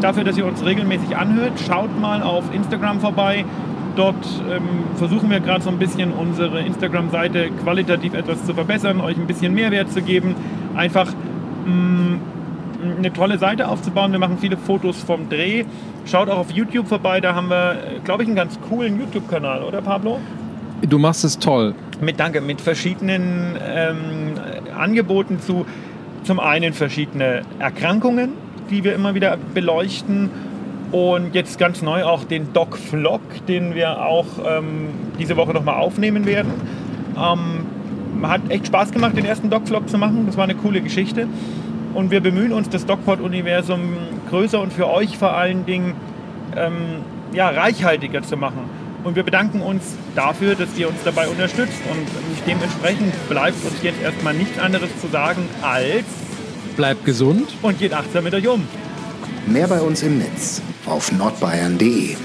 dafür, 0.00 0.24
dass 0.24 0.38
ihr 0.38 0.46
uns 0.46 0.64
regelmäßig 0.64 1.16
anhört. 1.16 1.52
Schaut 1.66 1.98
mal 2.00 2.22
auf 2.22 2.44
Instagram 2.54 3.00
vorbei. 3.00 3.44
Dort 3.96 4.24
ähm, 4.48 4.62
versuchen 4.94 5.30
wir 5.30 5.40
gerade 5.40 5.64
so 5.64 5.70
ein 5.70 5.78
bisschen 5.78 6.12
unsere 6.12 6.60
Instagram-Seite 6.60 7.50
qualitativ 7.62 8.14
etwas 8.14 8.44
zu 8.46 8.54
verbessern, 8.54 9.00
euch 9.00 9.16
ein 9.16 9.26
bisschen 9.26 9.52
Mehrwert 9.52 9.90
zu 9.90 10.00
geben. 10.00 10.36
Einfach 10.76 11.12
mh, 11.66 11.74
mm, 11.74 12.20
eine 12.98 13.12
tolle 13.12 13.38
Seite 13.38 13.68
aufzubauen. 13.68 14.12
Wir 14.12 14.18
machen 14.18 14.38
viele 14.40 14.56
Fotos 14.56 15.02
vom 15.02 15.28
Dreh. 15.28 15.64
Schaut 16.06 16.28
auch 16.28 16.38
auf 16.38 16.50
YouTube 16.50 16.88
vorbei, 16.88 17.20
da 17.20 17.34
haben 17.34 17.48
wir, 17.48 17.76
glaube 18.04 18.22
ich, 18.22 18.28
einen 18.28 18.36
ganz 18.36 18.58
coolen 18.68 18.98
YouTube-Kanal, 18.98 19.62
oder 19.62 19.82
Pablo? 19.82 20.18
Du 20.82 20.98
machst 20.98 21.24
es 21.24 21.38
toll. 21.38 21.74
Mit, 22.00 22.18
danke, 22.18 22.40
mit 22.40 22.60
verschiedenen 22.60 23.56
ähm, 23.62 24.32
Angeboten 24.76 25.40
zu 25.40 25.66
zum 26.22 26.40
einen 26.40 26.72
verschiedene 26.72 27.42
Erkrankungen, 27.58 28.32
die 28.70 28.84
wir 28.84 28.94
immer 28.94 29.14
wieder 29.14 29.38
beleuchten 29.54 30.30
und 30.92 31.34
jetzt 31.34 31.58
ganz 31.58 31.82
neu 31.82 32.04
auch 32.04 32.24
den 32.24 32.52
Doc-Vlog, 32.52 33.20
den 33.46 33.74
wir 33.74 34.04
auch 34.04 34.26
ähm, 34.44 34.88
diese 35.18 35.36
Woche 35.36 35.52
nochmal 35.52 35.76
aufnehmen 35.76 36.26
werden. 36.26 36.52
Ähm, 37.16 37.66
hat 38.22 38.42
echt 38.48 38.66
Spaß 38.66 38.92
gemacht, 38.92 39.16
den 39.16 39.24
ersten 39.24 39.50
Doc-Vlog 39.50 39.88
zu 39.88 39.98
machen. 39.98 40.26
Das 40.26 40.36
war 40.36 40.44
eine 40.44 40.54
coole 40.54 40.80
Geschichte. 40.80 41.26
Und 41.94 42.10
wir 42.10 42.20
bemühen 42.20 42.52
uns, 42.52 42.68
das 42.68 42.86
DocPod-Universum 42.86 43.94
größer 44.30 44.60
und 44.60 44.72
für 44.72 44.88
euch 44.88 45.18
vor 45.18 45.34
allen 45.34 45.66
Dingen 45.66 45.94
ähm, 46.56 47.02
ja, 47.32 47.48
reichhaltiger 47.48 48.22
zu 48.22 48.36
machen. 48.36 48.68
Und 49.02 49.16
wir 49.16 49.22
bedanken 49.22 49.60
uns 49.62 49.82
dafür, 50.14 50.54
dass 50.54 50.76
ihr 50.76 50.88
uns 50.88 50.98
dabei 51.04 51.28
unterstützt. 51.28 51.80
Und 51.90 52.06
dementsprechend 52.46 53.14
bleibt 53.28 53.64
uns 53.64 53.82
jetzt 53.82 54.00
erstmal 54.02 54.34
nichts 54.34 54.58
anderes 54.58 54.90
zu 55.00 55.08
sagen 55.08 55.48
als 55.62 56.04
bleibt 56.80 57.04
gesund 57.04 57.56
und 57.62 57.78
geht 57.78 57.92
achtsam 57.92 58.24
mit 58.24 58.34
euch 58.34 58.48
um. 58.48 58.66
Mehr 59.46 59.68
bei 59.68 59.80
uns 59.80 60.02
im 60.02 60.18
Netz 60.18 60.62
auf 60.86 61.12
nordbayern.de. 61.12 62.16